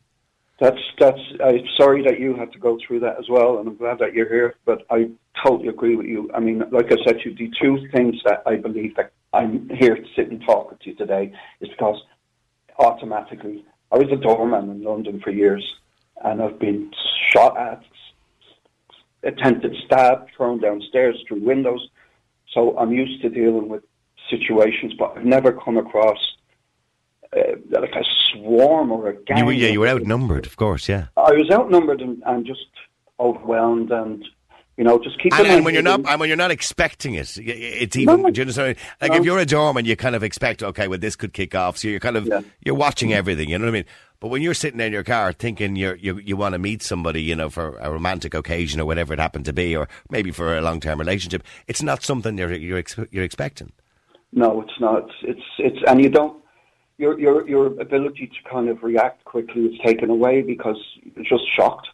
That's 0.59 0.77
that's. 0.99 1.19
I'm 1.43 1.67
sorry 1.75 2.03
that 2.03 2.19
you 2.19 2.35
had 2.35 2.53
to 2.53 2.59
go 2.59 2.77
through 2.85 3.01
that 3.01 3.17
as 3.17 3.27
well, 3.27 3.57
and 3.57 3.67
I'm 3.67 3.75
glad 3.75 3.99
that 3.99 4.13
you're 4.13 4.29
here. 4.29 4.55
But 4.65 4.85
I 4.89 5.09
totally 5.41 5.69
agree 5.69 5.95
with 5.95 6.07
you. 6.07 6.29
I 6.33 6.39
mean, 6.39 6.63
like 6.71 6.91
I 6.91 6.97
said 7.05 7.19
to 7.19 7.29
you, 7.29 7.35
the 7.35 7.51
two 7.61 7.87
things 7.91 8.15
that 8.25 8.43
I 8.45 8.55
believe 8.55 8.95
that 8.95 9.11
I'm 9.33 9.69
here 9.69 9.95
to 9.95 10.05
sit 10.15 10.29
and 10.29 10.41
talk 10.45 10.69
with 10.69 10.79
you 10.83 10.95
today 10.95 11.33
is 11.59 11.69
because 11.69 12.01
automatically 12.79 13.65
I 13.91 13.97
was 13.97 14.11
a 14.11 14.15
doorman 14.15 14.69
in 14.69 14.83
London 14.83 15.21
for 15.23 15.31
years, 15.31 15.63
and 16.23 16.41
I've 16.41 16.59
been 16.59 16.91
shot 17.31 17.57
at, 17.57 17.83
attempted 19.23 19.75
stabbed, 19.85 20.31
thrown 20.35 20.59
downstairs 20.59 21.15
through 21.27 21.43
windows. 21.43 21.89
So 22.53 22.77
I'm 22.77 22.91
used 22.91 23.21
to 23.23 23.29
dealing 23.29 23.69
with 23.69 23.83
situations, 24.29 24.93
but 24.97 25.17
I've 25.17 25.25
never 25.25 25.51
come 25.51 25.77
across 25.77 26.17
uh, 27.35 27.55
like 27.69 27.93
a 27.95 28.03
swarm 28.31 28.91
or 28.91 29.09
a 29.09 29.15
gang. 29.23 29.37
You 29.39 29.45
were, 29.45 29.53
yeah, 29.53 29.69
you 29.69 29.79
were 29.79 29.87
outnumbered, 29.87 30.45
of 30.45 30.55
course, 30.55 30.87
yeah. 30.87 31.07
I 31.17 31.31
was 31.31 31.49
outnumbered 31.51 32.01
and, 32.01 32.21
and 32.25 32.45
just 32.45 32.67
overwhelmed, 33.19 33.91
and 33.91 34.23
you 34.77 34.83
know, 34.83 34.99
just 35.03 35.19
keep. 35.21 35.33
And, 35.37 35.47
and 35.47 35.65
when 35.65 35.73
you're 35.73 35.83
not, 35.83 36.01
and 36.07 36.19
when 36.19 36.29
you're 36.29 36.37
not 36.37 36.51
expecting 36.51 37.13
it, 37.15 37.37
it's 37.37 37.95
No, 37.95 38.01
even. 38.17 38.33
do 38.33 38.39
you 38.39 38.43
understand? 38.43 38.77
Like 39.01 39.11
no. 39.11 39.17
if 39.17 39.25
you're 39.25 39.37
a 39.39 39.45
doorman, 39.45 39.85
you 39.85 39.95
kind 39.95 40.15
of 40.15 40.23
expect, 40.23 40.63
okay, 40.63 40.87
well, 40.87 40.99
this 40.99 41.15
could 41.15 41.33
kick 41.33 41.53
off. 41.55 41.77
So 41.77 41.87
you're 41.87 41.99
kind 41.99 42.17
of 42.17 42.25
Yeah. 42.25 42.41
you're 42.65 42.75
watching 42.75 43.13
everything. 43.13 43.49
You 43.49 43.59
know 43.59 43.65
what 43.65 43.69
I 43.71 43.73
mean? 43.73 43.85
But 44.19 44.29
when 44.29 44.41
you're 44.41 44.53
sitting 44.53 44.79
in 44.79 44.93
your 44.93 45.03
car 45.03 45.33
thinking 45.33 45.75
you're, 45.75 45.95
you 45.97 46.17
you 46.17 46.37
want 46.37 46.53
to 46.53 46.59
meet 46.59 46.81
somebody, 46.81 47.21
you 47.21 47.35
know, 47.35 47.49
for 47.49 47.77
a 47.79 47.91
romantic 47.91 48.33
occasion 48.33 48.79
or 48.79 48.85
whatever 48.85 49.13
it 49.13 49.19
happened 49.19 49.45
to 49.45 49.53
be, 49.53 49.75
or 49.75 49.87
maybe 50.09 50.31
for 50.31 50.57
a 50.57 50.61
long 50.61 50.79
term 50.79 50.97
relationship, 50.99 51.43
it's 51.67 51.83
not 51.83 52.03
something 52.03 52.37
you're 52.37 52.53
you're 52.53 52.77
ex- 52.79 52.97
you're 53.11 53.23
expecting. 53.25 53.71
No, 54.31 54.61
it's 54.61 54.79
not. 54.79 55.09
It's 55.21 55.41
it's 55.59 55.77
and 55.87 56.01
you 56.01 56.09
don't 56.09 56.41
your 56.97 57.19
your 57.19 57.47
your 57.47 57.67
ability 57.81 58.27
to 58.27 58.49
kind 58.49 58.69
of 58.69 58.81
react 58.81 59.25
quickly 59.25 59.65
is 59.65 59.79
taken 59.85 60.09
away 60.09 60.41
because 60.41 60.77
you're 61.15 61.25
just 61.25 61.43
shocked. 61.53 61.89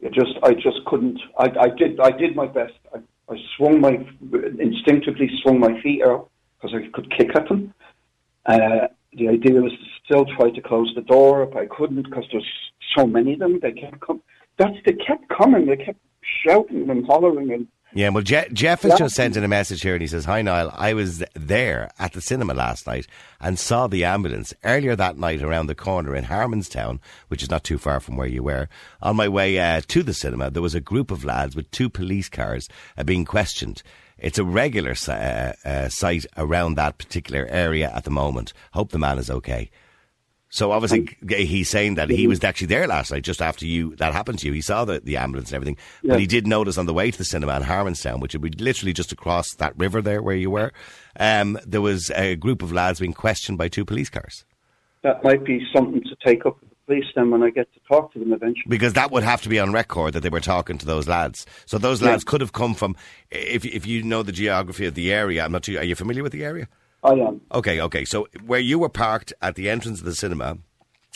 You 0.00 0.10
just 0.10 0.36
I 0.42 0.54
just 0.54 0.84
couldn't. 0.86 1.20
I, 1.38 1.50
I 1.60 1.68
did 1.68 2.00
I 2.00 2.10
did 2.10 2.36
my 2.36 2.46
best. 2.46 2.74
I, 2.94 2.98
I 3.32 3.36
swung 3.56 3.80
my 3.80 3.98
instinctively 4.60 5.30
swung 5.42 5.58
my 5.58 5.80
feet 5.82 6.02
out 6.02 6.30
because 6.60 6.76
I 6.76 6.88
could 6.92 7.10
kick 7.16 7.30
at 7.34 7.48
them. 7.48 7.72
Uh, 8.46 8.88
the 9.16 9.28
idea 9.28 9.60
was 9.60 9.72
to 9.72 9.86
still 10.04 10.26
try 10.36 10.50
to 10.50 10.60
close 10.60 10.92
the 10.94 11.02
door, 11.02 11.46
but 11.46 11.58
I 11.58 11.66
couldn't 11.66 12.02
because 12.02 12.24
there's 12.32 12.50
so 12.96 13.06
many 13.06 13.34
of 13.34 13.38
them. 13.38 13.60
They 13.62 13.72
kept 13.72 14.00
com- 14.00 14.22
That's 14.58 14.76
they 14.84 14.92
kept 14.92 15.28
coming. 15.28 15.66
They 15.66 15.76
kept 15.76 16.00
shouting 16.44 16.90
and 16.90 17.06
hollering 17.06 17.52
and 17.52 17.66
Yeah, 17.96 18.08
well, 18.08 18.24
Je- 18.24 18.48
Jeff 18.52 18.82
has 18.82 18.98
just 18.98 19.14
sent 19.14 19.36
in 19.36 19.44
a 19.44 19.48
message 19.48 19.82
here 19.82 19.94
and 19.94 20.02
he 20.02 20.08
says, 20.08 20.24
Hi, 20.24 20.42
Niall. 20.42 20.72
I 20.74 20.94
was 20.94 21.22
there 21.34 21.92
at 21.96 22.12
the 22.12 22.20
cinema 22.20 22.52
last 22.52 22.88
night 22.88 23.06
and 23.40 23.56
saw 23.56 23.86
the 23.86 24.04
ambulance 24.04 24.52
earlier 24.64 24.96
that 24.96 25.16
night 25.16 25.42
around 25.42 25.68
the 25.68 25.76
corner 25.76 26.16
in 26.16 26.24
Harmonstown, 26.24 26.98
which 27.28 27.40
is 27.40 27.50
not 27.50 27.62
too 27.62 27.78
far 27.78 28.00
from 28.00 28.16
where 28.16 28.26
you 28.26 28.42
were. 28.42 28.68
On 29.00 29.14
my 29.14 29.28
way 29.28 29.60
uh, 29.60 29.80
to 29.86 30.02
the 30.02 30.12
cinema, 30.12 30.50
there 30.50 30.60
was 30.60 30.74
a 30.74 30.80
group 30.80 31.12
of 31.12 31.24
lads 31.24 31.54
with 31.54 31.70
two 31.70 31.88
police 31.88 32.28
cars 32.28 32.68
uh, 32.98 33.04
being 33.04 33.24
questioned. 33.24 33.84
It's 34.18 34.38
a 34.38 34.44
regular 34.44 34.96
uh, 35.06 35.52
uh, 35.64 35.88
site 35.88 36.26
around 36.36 36.74
that 36.74 36.98
particular 36.98 37.46
area 37.46 37.92
at 37.94 38.02
the 38.02 38.10
moment. 38.10 38.52
Hope 38.72 38.90
the 38.90 38.98
man 38.98 39.18
is 39.18 39.30
okay. 39.30 39.70
So 40.54 40.70
obviously 40.70 41.16
g- 41.26 41.46
he's 41.46 41.68
saying 41.68 41.96
that 41.96 42.08
he 42.10 42.28
was 42.28 42.44
actually 42.44 42.68
there 42.68 42.86
last 42.86 43.10
night, 43.10 43.24
just 43.24 43.42
after 43.42 43.66
you 43.66 43.96
that 43.96 44.12
happened 44.12 44.38
to 44.38 44.46
you. 44.46 44.52
He 44.52 44.60
saw 44.60 44.84
the, 44.84 45.00
the 45.00 45.16
ambulance 45.16 45.48
and 45.50 45.56
everything, 45.56 45.76
Yeah. 46.04 46.12
but 46.12 46.20
he 46.20 46.28
did 46.28 46.46
notice 46.46 46.78
on 46.78 46.86
the 46.86 46.94
way 46.94 47.10
to 47.10 47.18
the 47.18 47.24
cinema 47.24 47.56
in 47.56 47.64
Harmonstown, 47.64 48.20
which 48.20 48.34
would 48.34 48.42
be 48.42 48.50
literally 48.64 48.92
just 48.92 49.10
across 49.10 49.52
that 49.56 49.76
river 49.76 50.00
there 50.00 50.22
where 50.22 50.36
you 50.36 50.50
were, 50.52 50.70
um, 51.18 51.58
there 51.66 51.80
was 51.80 52.10
a 52.14 52.36
group 52.36 52.62
of 52.62 52.70
lads 52.72 53.00
being 53.00 53.12
questioned 53.12 53.58
by 53.58 53.66
two 53.66 53.84
police 53.84 54.08
cars. 54.10 54.44
that 55.02 55.24
might 55.24 55.44
be 55.44 55.60
something 55.74 56.02
to 56.02 56.14
take 56.24 56.46
up 56.46 56.60
with 56.60 56.70
the 56.70 56.76
police 56.86 57.04
then 57.16 57.32
when 57.32 57.42
I 57.42 57.50
get 57.50 57.66
to 57.74 57.80
talk 57.88 58.12
to 58.12 58.20
them 58.20 58.32
eventually. 58.32 58.62
Because 58.68 58.92
that 58.92 59.10
would 59.10 59.24
have 59.24 59.42
to 59.42 59.48
be 59.48 59.58
on 59.58 59.72
record 59.72 60.14
that 60.14 60.20
they 60.22 60.28
were 60.28 60.38
talking 60.40 60.78
to 60.78 60.86
those 60.86 61.08
lads. 61.08 61.46
So 61.66 61.78
those 61.78 62.00
Yeah. 62.00 62.10
lads 62.10 62.22
could 62.22 62.40
have 62.40 62.52
come 62.52 62.74
from, 62.74 62.94
if 63.32 63.64
if 63.64 63.86
you 63.86 64.04
know 64.04 64.22
the 64.22 64.30
geography 64.32 64.86
of 64.86 64.94
the 64.94 65.12
area. 65.12 65.44
I'm 65.44 65.50
not 65.50 65.64
too. 65.64 65.76
Are 65.78 65.84
you 65.84 65.96
familiar 65.96 66.22
with 66.22 66.30
the 66.32 66.44
area? 66.44 66.68
I 67.04 67.12
am. 67.12 67.40
Okay, 67.52 67.80
okay. 67.82 68.04
So 68.04 68.26
where 68.46 68.60
you 68.60 68.78
were 68.78 68.88
parked 68.88 69.32
at 69.42 69.54
the 69.56 69.68
entrance 69.70 70.00
of 70.00 70.06
the 70.06 70.14
cinema 70.14 70.58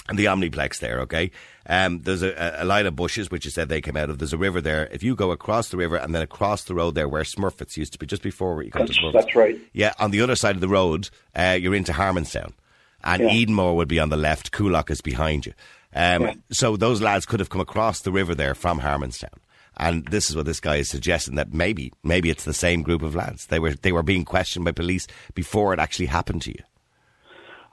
and 0.09 0.19
the 0.19 0.27
Omniplex 0.27 0.79
there, 0.81 1.01
okay? 1.01 1.31
Um, 1.67 2.01
there's 2.03 2.23
a, 2.23 2.57
a 2.59 2.65
line 2.65 2.87
of 2.87 2.95
bushes 2.97 3.31
which 3.31 3.45
you 3.45 3.51
said 3.51 3.69
they 3.69 3.81
came 3.81 3.97
out 3.97 4.11
of. 4.11 4.19
There's 4.19 4.33
a 4.33 4.39
river 4.39 4.61
there. 4.61 4.87
If 4.93 5.03
you 5.03 5.15
go 5.17 5.33
across 5.33 5.69
the 5.71 5.77
river 5.77 5.97
and 5.97 6.15
then 6.15 6.23
across 6.23 6.65
the 6.65 6.75
road 6.75 6.95
there 6.95 7.09
where 7.09 7.23
Smurfits 7.23 7.77
used 7.77 7.93
to 7.95 7.99
be, 7.99 8.07
just 8.07 8.23
before 8.23 8.63
you 8.63 8.71
come 8.71 8.83
That's, 8.87 8.97
to 8.97 9.03
Smurfits. 9.03 9.13
that's 9.13 9.35
right. 9.35 9.59
Yeah, 9.73 9.93
on 9.99 10.11
the 10.11 10.21
other 10.21 10.37
side 10.37 10.55
of 10.55 10.61
the 10.61 10.69
road, 10.69 11.11
uh, 11.35 11.59
you're 11.61 11.75
into 11.75 11.93
Harmonstown. 11.93 12.53
And 13.05 13.23
Yeah. 13.23 13.29
Edenmore 13.31 13.77
would 13.77 13.89
be 13.89 13.99
on 14.01 14.09
the 14.11 14.17
left, 14.17 14.51
Coolock 14.53 14.91
is 14.91 15.01
behind 15.01 15.47
you. 15.47 15.53
Um, 15.95 16.23
Yeah. 16.23 16.35
So 16.53 16.77
those 16.77 17.01
lads 17.01 17.27
could 17.27 17.41
have 17.41 17.49
come 17.51 17.61
across 17.61 18.01
the 18.01 18.13
river 18.13 18.35
there 18.35 18.55
from 18.55 18.81
Harmonstown. 18.81 19.35
And 19.79 20.07
this 20.07 20.29
is 20.29 20.37
what 20.37 20.47
this 20.47 20.61
guy 20.61 20.77
is 20.77 20.89
suggesting 20.89 21.37
that 21.37 21.55
maybe, 21.55 21.93
maybe 22.03 22.31
it's 22.31 22.45
the 22.45 22.53
same 22.53 22.83
group 22.83 23.03
of 23.03 23.15
lads. 23.15 23.47
They 23.47 23.59
were, 23.59 23.75
they 23.75 23.93
were 23.93 24.03
being 24.03 24.25
questioned 24.25 24.65
by 24.65 24.73
police 24.73 25.07
before 25.35 25.73
it 25.73 25.79
actually 25.79 26.07
happened 26.07 26.43
to 26.43 26.51
you. 26.51 26.63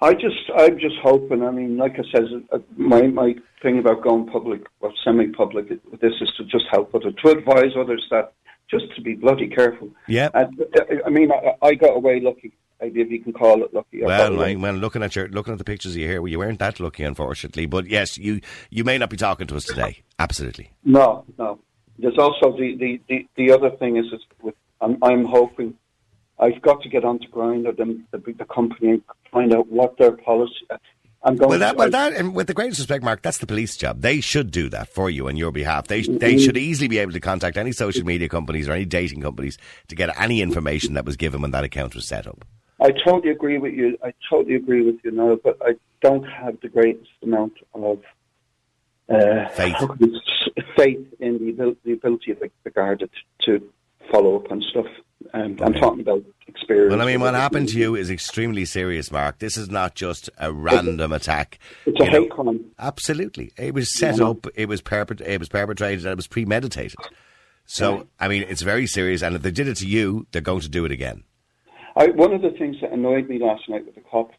I 0.02 0.14
just, 0.14 0.52
I'm 0.58 0.78
just 0.78 0.98
hoping. 1.02 1.42
I 1.42 1.52
mean, 1.52 1.78
like 1.78 1.94
I 1.94 2.04
said, 2.12 2.26
uh, 2.52 2.60
my 2.76 3.04
my 3.04 3.34
thing 3.62 3.80
about 3.80 4.04
going 4.04 4.28
public 4.28 4.62
or 4.82 4.92
semi-public 5.04 5.70
with 5.70 6.02
this 6.02 6.14
is 6.22 6.32
to 6.38 6.44
just 6.44 6.66
help 6.70 6.94
others, 6.94 7.14
to 7.24 7.32
advise 7.32 7.72
others 7.78 8.06
that 8.12 8.34
just 8.70 8.94
to 8.96 9.02
be 9.02 9.16
bloody 9.16 9.48
careful. 9.48 9.90
Yeah. 10.08 10.30
And, 10.34 10.60
uh, 10.60 10.96
I 11.06 11.10
mean, 11.10 11.32
I, 11.32 11.54
I 11.66 11.74
got 11.76 11.96
away 11.96 12.20
lucky. 12.20 12.52
Maybe 12.82 13.02
if 13.02 13.10
you 13.10 13.22
can 13.24 13.32
call 13.32 13.64
it 13.64 13.74
lucky. 13.74 14.04
I 14.04 14.08
Well, 14.08 14.60
well, 14.60 14.74
looking 14.74 15.02
at 15.02 15.16
your 15.16 15.30
looking 15.30 15.54
at 15.54 15.60
the 15.60 15.64
pictures 15.64 15.94
of 15.94 15.98
you 15.98 16.08
here, 16.08 16.22
well, 16.22 16.30
you 16.30 16.40
weren't 16.40 16.60
that 16.60 16.80
lucky, 16.82 17.04
unfortunately. 17.04 17.66
But 17.66 17.88
yes, 17.88 18.18
you 18.18 18.42
you 18.70 18.84
may 18.84 18.98
not 18.98 19.10
be 19.10 19.18
talking 19.18 19.48
to 19.48 19.56
us 19.56 19.64
today. 19.64 20.04
Absolutely. 20.20 20.72
No, 20.84 21.24
no. 21.38 21.60
There's 22.00 22.18
also 22.18 22.52
the 22.58 22.76
the, 22.78 23.02
the, 23.08 23.28
the 23.36 23.52
other 23.52 23.72
thing 23.72 23.98
is, 23.98 24.06
is 24.12 24.22
with 24.42 24.56
I'm, 24.82 24.98
I'm 25.02 25.26
hoping 25.26 25.76
I've 26.40 26.62
got 26.62 26.82
to 26.82 26.90
get 26.90 27.06
onto 27.06 27.28
Grindr, 27.30 27.76
the, 27.76 28.02
the 28.12 28.34
the 28.34 28.46
company, 28.46 28.92
and 28.92 29.02
find 29.32 29.54
out 29.54 29.68
what 29.68 29.98
their 29.98 30.12
policy. 30.12 30.54
I'm 31.24 31.38
going. 31.38 31.50
Well, 31.50 31.60
that, 31.60 31.76
well, 31.76 31.90
that, 31.90 32.14
and 32.14 32.36
with 32.36 32.46
the 32.48 32.54
greatest 32.54 32.80
respect, 32.80 33.04
Marc, 33.04 33.24
that's 33.24 33.40
the 33.40 33.48
police 33.48 33.76
job. 33.76 34.02
They 34.02 34.22
should 34.22 34.52
do 34.52 34.70
that 34.70 34.90
for 34.90 35.10
you 35.10 35.28
on 35.28 35.38
your 35.38 35.52
behalf. 35.52 35.88
They 35.88 36.02
they 36.02 36.38
should 36.38 36.58
easily 36.58 36.88
be 36.88 37.00
able 37.00 37.14
to 37.14 37.20
contact 37.20 37.58
any 37.58 37.72
social 37.72 38.06
media 38.06 38.30
companies 38.30 38.70
or 38.70 38.74
any 38.74 38.86
dating 38.86 39.22
companies 39.22 39.58
to 39.88 39.96
get 39.96 40.10
any 40.22 40.42
information 40.42 40.94
that 40.94 41.06
was 41.06 41.18
given 41.18 41.42
when 41.42 41.52
that 41.52 41.64
account 41.64 41.96
was 41.96 42.06
set 42.06 42.28
up. 42.28 42.46
I 42.80 42.92
totally 42.92 43.32
agree 43.32 43.58
with 43.58 43.74
you. 43.74 43.98
I 44.04 44.14
totally 44.30 44.56
agree 44.56 44.86
with 44.86 44.98
you 45.04 45.12
now, 45.12 45.40
but 45.44 45.58
I 45.62 45.76
don't 46.02 46.26
have 46.26 46.60
the 46.62 46.68
greatest 46.68 47.10
amount 47.24 47.54
of 47.74 48.00
uh, 49.10 49.48
Faith. 49.50 49.76
How 50.58 50.64
can 50.64 50.66
we 50.66 50.72
s- 50.72 50.76
faith 50.78 51.08
in 51.20 51.38
the, 51.40 51.50
abil- 51.50 51.76
the 51.84 51.94
ability 51.94 52.32
of 52.32 52.40
the, 52.40 52.50
the 52.64 52.70
Garda 52.72 53.08
to, 53.42 53.60
to 53.60 53.66
follow 54.12 54.36
up 54.38 54.52
on 54.52 54.62
stuff. 54.62 54.86
Um, 55.34 55.58
I'm 55.64 55.74
talking 55.74 56.02
about 56.02 56.24
experience. 56.48 56.92
Well, 56.92 57.02
I 57.02 57.06
mean, 57.06 57.20
what 57.20 57.34
happened 57.34 57.70
to 57.70 57.80
you 57.80 57.96
is 57.96 58.10
extremely 58.12 58.64
serious, 58.66 59.12
Marc. 59.12 59.40
This 59.40 59.58
is 59.58 59.70
not 59.70 59.96
just 59.96 60.30
a 60.38 60.52
random 60.54 61.12
attack. 61.12 61.58
It's 61.86 62.00
a 62.00 62.06
you 62.06 62.12
know. 62.12 62.22
hate 62.22 62.30
crime. 62.32 62.66
Absolutely, 62.78 63.52
it 63.58 63.74
was 63.74 63.98
set 63.98 64.18
Yeah. 64.20 64.30
up. 64.30 64.46
It 64.56 64.68
was 64.70 64.82
perpet- 64.82 65.22
It 65.22 65.40
was 65.40 65.50
perpetrated. 65.50 66.06
and 66.06 66.12
It 66.12 66.18
was 66.18 66.28
premeditated. 66.28 67.00
So, 67.66 68.06
I 68.20 68.28
mean, 68.28 68.44
it's 68.48 68.62
very 68.62 68.86
serious. 68.86 69.24
And 69.24 69.36
if 69.36 69.42
they 69.42 69.50
did 69.52 69.68
it 69.68 69.78
to 69.78 69.88
you, 69.88 70.28
they're 70.32 70.42
going 70.42 70.62
to 70.62 70.70
do 70.70 70.86
it 70.86 70.92
again. 70.92 71.24
I, 71.96 72.08
one 72.10 72.32
of 72.34 72.42
the 72.44 72.52
things 72.52 72.76
that 72.82 72.92
annoyed 72.92 73.28
me 73.28 73.40
last 73.40 73.68
night 73.68 73.86
with 73.86 73.96
the 73.96 74.02
cop, 74.02 74.32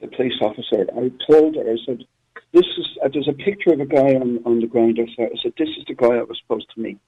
the 0.00 0.06
police 0.08 0.32
officer, 0.40 0.86
I 0.96 1.10
told 1.30 1.56
her, 1.56 1.62
I 1.70 1.76
said, 1.84 2.04
"This 2.52 2.66
is." 2.78 2.86
Uh, 3.02 3.08
there's 3.12 3.28
a 3.28 3.32
picture 3.32 3.72
of 3.72 3.80
a 3.80 3.86
guy 3.86 4.14
on 4.14 4.40
on 4.44 4.60
the 4.60 4.66
Grindr 4.66 5.06
site. 5.16 5.30
I 5.32 5.38
said, 5.42 5.52
"This 5.58 5.68
is 5.78 5.84
the 5.86 5.94
guy 5.94 6.14
I 6.16 6.22
was 6.22 6.38
supposed 6.42 6.68
to 6.74 6.80
meet," 6.80 6.98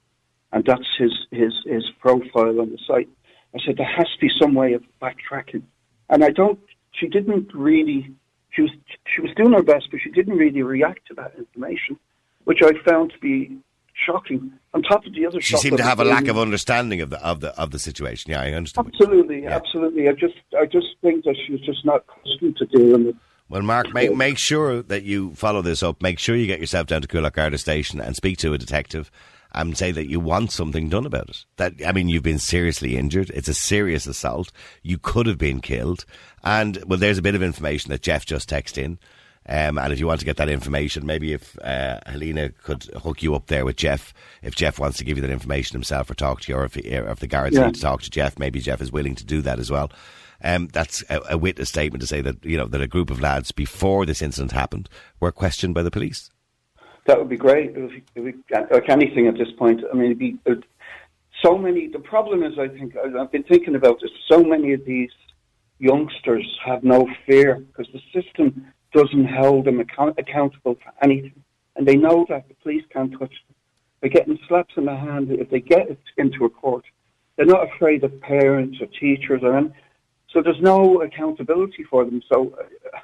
and 0.53 0.65
that's 0.65 0.89
his 0.99 1.13
his 1.31 1.55
his 1.67 1.85
profile 2.01 2.61
on 2.61 2.71
the 2.71 2.79
site. 2.87 3.09
I 3.55 3.59
said, 3.65 3.77
"There 3.77 3.87
has 3.87 4.07
to 4.15 4.19
be 4.21 4.31
some 4.41 4.55
way 4.55 4.73
of 4.73 4.83
backtracking," 5.01 5.63
and 6.11 6.25
I 6.25 6.31
don't. 6.31 6.59
She 6.93 7.09
didn't 7.09 7.53
really. 7.55 8.11
She 8.51 8.63
was 8.63 8.71
she 9.15 9.21
was 9.23 9.31
doing 9.37 9.53
her 9.53 9.63
best, 9.63 9.89
but 9.91 10.01
she 10.01 10.11
didn't 10.11 10.37
really 10.37 10.63
react 10.63 11.07
to 11.09 11.15
that 11.15 11.35
information, 11.39 11.99
which 12.45 12.59
I 12.63 12.73
found 12.89 13.13
to 13.13 13.19
be 13.19 13.57
shocking. 13.95 14.53
On 14.75 14.83
top 14.83 15.05
of 15.07 15.13
the 15.15 15.27
other, 15.27 15.41
She 15.41 15.57
seemed 15.59 15.77
to 15.79 15.83
have 15.85 16.01
a 16.01 16.05
lack 16.05 16.29
of 16.29 16.39
understanding 16.39 17.01
of 17.03 17.11
the 17.11 17.25
of 17.27 17.41
the 17.41 17.59
of 17.61 17.71
the 17.71 17.79
situation. 17.79 18.31
Yeah, 18.31 18.41
I 18.43 18.53
understand. 18.53 18.89
Absolutely, 18.89 19.43
Yeah. 19.43 19.57
absolutely. 19.57 20.09
I 20.09 20.13
just, 20.13 20.35
I 20.59 20.65
just 20.67 20.87
think 21.03 21.25
that 21.25 21.37
she's 21.47 21.61
just 21.61 21.85
not 21.85 22.05
accustomed 22.09 22.57
to 22.59 22.67
dealing 22.67 23.07
with. 23.07 23.17
Well, 23.53 23.61
Marc, 23.61 23.93
make 23.93 24.17
make 24.17 24.38
sure 24.38 24.81
that 24.85 25.03
you 25.03 25.35
follow 25.35 25.61
this 25.61 25.83
up. 25.83 26.01
Make 26.01 26.19
sure 26.19 26.35
you 26.35 26.47
get 26.47 26.59
yourself 26.59 26.87
down 26.87 27.03
to 27.03 27.07
Coolock 27.07 27.35
Garda 27.35 27.59
Station 27.59 28.01
and 28.01 28.17
speak 28.17 28.38
to 28.38 28.55
a 28.55 28.59
detective 28.59 29.11
and 29.53 29.77
say 29.77 29.93
that 29.93 30.09
you 30.09 30.21
want 30.21 30.53
something 30.53 30.88
done 30.88 31.05
about 31.05 31.29
it. 31.29 31.45
That 31.59 31.75
I 31.87 31.93
mean, 31.93 32.09
you've 32.09 32.23
been 32.23 32.38
seriously 32.38 32.97
injured. 32.97 33.29
It's 33.35 33.49
a 33.49 33.55
serious 33.55 34.07
assault. 34.07 34.53
You 34.83 34.97
could 34.97 35.27
have 35.27 35.37
been 35.37 35.61
killed. 35.61 36.07
And 36.43 36.83
well, 36.87 36.99
there's 36.99 37.19
a 37.19 37.23
bit 37.23 37.35
of 37.35 37.43
information 37.43 37.91
that 37.91 38.01
Jeff 38.01 38.25
just 38.25 38.49
texted 38.49 38.79
in. 38.79 38.99
Um, 39.47 39.77
and 39.77 39.93
if 39.93 40.01
you 40.01 40.07
want 40.07 40.21
to 40.21 40.25
get 40.27 40.38
that 40.38 40.49
information, 40.49 41.05
maybe 41.05 41.35
if 41.35 41.59
uh, 41.61 42.01
Helena 42.07 42.49
could 42.49 42.85
hook 43.03 43.23
you 43.23 43.35
up 43.35 43.49
there 43.49 43.67
with 43.67 43.77
Jeff, 43.77 44.15
if 44.41 44.55
Jeff 44.55 44.79
wants 44.79 44.97
to 44.97 45.05
give 45.05 45.19
you 45.19 45.23
that 45.23 45.31
information 45.31 45.75
himself 45.75 46.09
or 46.09 46.15
talk 46.15 46.41
to 46.41 46.53
you, 46.53 46.57
or 46.57 46.65
if, 46.65 46.77
or 46.77 47.11
if 47.11 47.19
the 47.19 47.27
guards 47.27 47.55
Yeah. 47.55 47.67
need 47.67 47.75
to 47.75 47.81
talk 47.83 48.01
to 48.01 48.09
Jeff, 48.09 48.38
maybe 48.38 48.61
Jeff 48.61 48.81
is 48.81 48.91
willing 48.93 49.15
to 49.17 49.27
do 49.27 49.43
that 49.43 49.59
as 49.59 49.71
well. 49.71 49.91
Um, 50.45 50.69
that's 50.73 51.05
a, 51.09 51.21
a 51.31 51.39
witness 51.39 51.69
statement 51.69 52.01
to 52.01 52.07
say 52.07 52.21
that 52.21 52.45
you 52.45 52.57
know 52.57 52.67
that 52.67 52.81
a 52.81 52.89
group 52.89 53.11
of 53.11 53.21
lads 53.21 53.53
before 53.53 54.05
this 54.07 54.23
incident 54.23 54.53
happened 54.53 54.89
were 55.21 55.33
questioned 55.33 55.75
by 55.75 55.83
the 55.83 55.91
police. 55.91 56.31
That 57.07 57.19
would 57.19 57.29
be 57.29 57.37
great. 57.37 57.73
If, 57.75 58.03
if 58.15 58.35
like 58.71 58.89
anything 58.89 59.27
at 59.27 59.35
this 59.35 59.51
point, 59.59 59.83
I 59.91 59.95
mean, 59.95 60.07
it'd 60.07 60.19
be 60.19 60.39
it, 60.47 60.65
so 61.45 61.59
many. 61.59 61.89
The 61.89 61.99
problem 61.99 62.43
is, 62.43 62.59
I 62.59 62.69
think 62.69 62.95
I've 62.97 63.33
been 63.33 63.45
thinking 63.45 63.75
about 63.75 64.01
this. 64.01 64.11
So 64.31 64.43
many 64.43 64.73
of 64.73 64.85
these 64.85 65.11
youngsters 65.79 66.47
have 66.65 66.85
no 66.85 67.09
fear 67.27 67.57
because 67.57 67.93
the 67.93 68.23
system 68.23 68.67
doesn't 68.93 69.27
hold 69.27 69.65
them 69.65 69.81
account- 69.81 70.19
accountable 70.19 70.77
for 70.77 70.93
anything, 71.03 71.43
and 71.77 71.87
they 71.87 71.97
know 71.97 72.27
that 72.29 72.49
the 72.49 72.55
police 72.63 72.85
can't 72.93 73.13
touch 73.13 73.21
them. 73.31 73.57
They're 74.01 74.11
getting 74.11 74.39
slaps 74.49 74.75
in 74.77 74.85
the 74.85 74.97
hand 74.97 75.31
if 75.31 75.51
they 75.51 75.61
get 75.61 75.89
into 76.17 76.45
a 76.45 76.51
court. 76.51 76.85
They're 77.37 77.47
not 77.47 77.69
afraid 77.75 78.05
of 78.05 78.21
parents 78.21 78.79
or 78.81 78.87
teachers 78.87 79.41
or 79.43 79.57
any, 79.57 79.71
so 80.33 80.42
there's 80.42 80.61
no 80.61 81.03
accountability 81.03 81.85
for 81.85 82.05
them. 82.05 82.23
So 82.33 82.55
uh, 82.59 82.99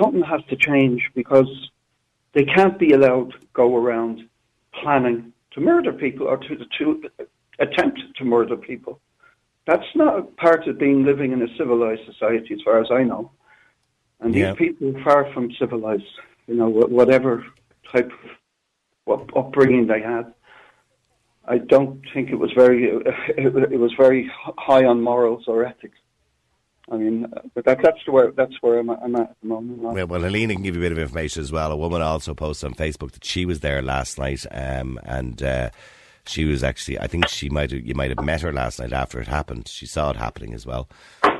something 0.00 0.22
has 0.22 0.40
to 0.50 0.56
change 0.56 1.02
because 1.14 1.48
they 2.32 2.44
can't 2.44 2.78
be 2.78 2.92
allowed 2.92 3.32
to 3.32 3.38
go 3.52 3.76
around 3.76 4.28
planning 4.82 5.32
to 5.52 5.60
murder 5.60 5.92
people 5.92 6.28
or 6.28 6.36
to, 6.36 6.56
to 6.78 7.02
attempt 7.58 8.00
to 8.16 8.24
murder 8.24 8.56
people. 8.56 9.00
That's 9.66 9.86
not 9.94 10.36
part 10.36 10.66
of 10.68 10.78
being 10.78 11.04
living 11.04 11.32
in 11.32 11.42
a 11.42 11.56
civilized 11.58 12.02
society, 12.06 12.54
as 12.54 12.60
far 12.64 12.80
as 12.80 12.88
I 12.90 13.02
know. 13.02 13.32
And 14.20 14.34
Yeah. 14.34 14.50
these 14.52 14.58
people 14.58 14.96
are 14.96 15.02
far 15.02 15.32
from 15.32 15.52
civilized, 15.58 16.04
you 16.46 16.54
know, 16.54 16.68
whatever 16.68 17.44
type 17.92 18.10
of 18.12 18.30
what 19.04 19.36
upbringing 19.36 19.86
they 19.86 20.00
had. 20.00 20.32
I 21.46 21.58
don't 21.58 22.00
think 22.14 22.30
it 22.30 22.38
was 22.38 22.52
very, 22.52 22.84
it, 22.84 23.06
it 23.72 23.80
was 23.80 23.92
very 23.98 24.30
high 24.36 24.84
on 24.84 25.02
morals 25.02 25.44
or 25.48 25.64
ethics. 25.64 25.98
I 26.90 26.96
mean, 26.96 27.24
uh, 27.24 27.42
but 27.54 27.64
that, 27.66 27.78
that's 27.82 28.06
where 28.06 28.32
that's 28.32 28.54
where 28.60 28.78
I'm, 28.78 28.90
at- 28.90 29.00
I'm 29.02 29.14
at 29.16 29.34
the 29.40 29.48
moment. 29.48 29.78
Well, 29.78 30.06
well, 30.06 30.22
Helena 30.22 30.54
can 30.54 30.62
give 30.62 30.74
you 30.74 30.80
a 30.80 30.84
bit 30.84 30.92
of 30.92 30.98
information 30.98 31.42
as 31.42 31.52
well. 31.52 31.70
A 31.70 31.76
woman 31.76 32.02
also 32.02 32.34
posted 32.34 32.68
on 32.68 32.74
Facebook 32.74 33.12
that 33.12 33.24
she 33.24 33.46
was 33.46 33.60
there 33.60 33.80
last 33.80 34.18
night, 34.18 34.44
um, 34.50 34.98
and 35.04 35.42
uh, 35.42 35.70
she 36.26 36.44
was 36.44 36.64
actually. 36.64 36.98
I 36.98 37.06
think 37.06 37.28
she 37.28 37.48
might 37.48 37.70
have, 37.70 37.80
you 37.86 37.94
might 37.94 38.10
have 38.10 38.24
met 38.24 38.40
her 38.40 38.52
last 38.52 38.80
night 38.80 38.92
after 38.92 39.20
it 39.20 39.28
happened. 39.28 39.68
She 39.68 39.86
saw 39.86 40.10
it 40.10 40.16
happening 40.16 40.52
as 40.52 40.66
well, 40.66 40.88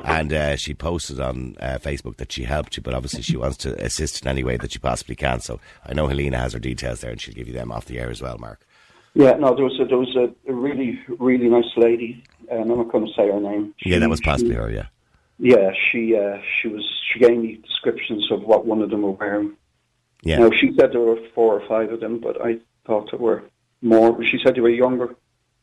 and 0.05 0.31
uh, 0.31 0.55
she 0.55 0.73
posted 0.73 1.19
on 1.19 1.55
uh, 1.59 1.79
Facebook 1.81 2.17
that 2.17 2.31
she 2.31 2.43
helped 2.43 2.77
you, 2.77 2.83
but 2.83 2.93
obviously 2.93 3.21
she 3.21 3.35
wants 3.37 3.57
to 3.57 3.75
assist 3.83 4.21
in 4.21 4.27
any 4.29 4.43
way 4.43 4.55
that 4.57 4.71
she 4.71 4.79
possibly 4.79 5.15
can. 5.15 5.41
So 5.41 5.59
I 5.85 5.93
know 5.93 6.07
Helena 6.07 6.37
has 6.37 6.53
her 6.53 6.59
details 6.59 7.01
there, 7.01 7.11
and 7.11 7.19
she'll 7.19 7.35
give 7.35 7.47
you 7.47 7.53
them 7.53 7.71
off 7.71 7.85
the 7.85 7.99
air 7.99 8.09
as 8.09 8.21
well, 8.21 8.37
Marc. 8.37 8.65
Yeah, 9.13 9.33
no, 9.33 9.53
there 9.53 9.65
was 9.65 9.77
a, 9.81 9.85
there 9.85 9.97
was 9.97 10.15
a, 10.15 10.53
really 10.53 10.97
really 11.19 11.49
nice 11.49 11.65
lady, 11.75 12.23
and 12.49 12.71
I'm 12.71 12.77
not 12.77 12.89
going 12.91 13.05
to 13.05 13.11
say 13.13 13.27
her 13.29 13.41
name. 13.41 13.73
Yeah, 13.83 13.99
that 13.99 14.09
was 14.09 14.21
possibly 14.21 14.53
she- 14.53 14.57
her. 14.57 14.71
Yeah, 14.71 14.85
Yeah, 15.43 15.71
she 15.89 16.15
uh, 16.15 16.37
she 16.61 16.67
was 16.67 16.83
she 17.11 17.17
gave 17.19 17.35
me 17.37 17.55
descriptions 17.57 18.31
of 18.31 18.43
what 18.43 18.65
one 18.67 18.81
of 18.83 18.91
them 18.91 19.01
were 19.01 19.11
wearing. 19.11 19.53
yeah. 20.21 20.37
Now 20.37 20.51
she 20.51 20.71
said 20.79 20.91
there 20.91 20.99
were 21.01 21.17
four 21.33 21.59
or 21.59 21.67
five 21.67 21.91
of 21.91 21.99
them, 21.99 22.19
but 22.19 22.39
I 22.45 22.59
thought 22.85 23.09
there 23.09 23.19
were 23.19 23.43
more. 23.81 24.23
She 24.23 24.37
said 24.43 24.53
they 24.55 24.61
were 24.61 24.69
younger. 24.69 25.15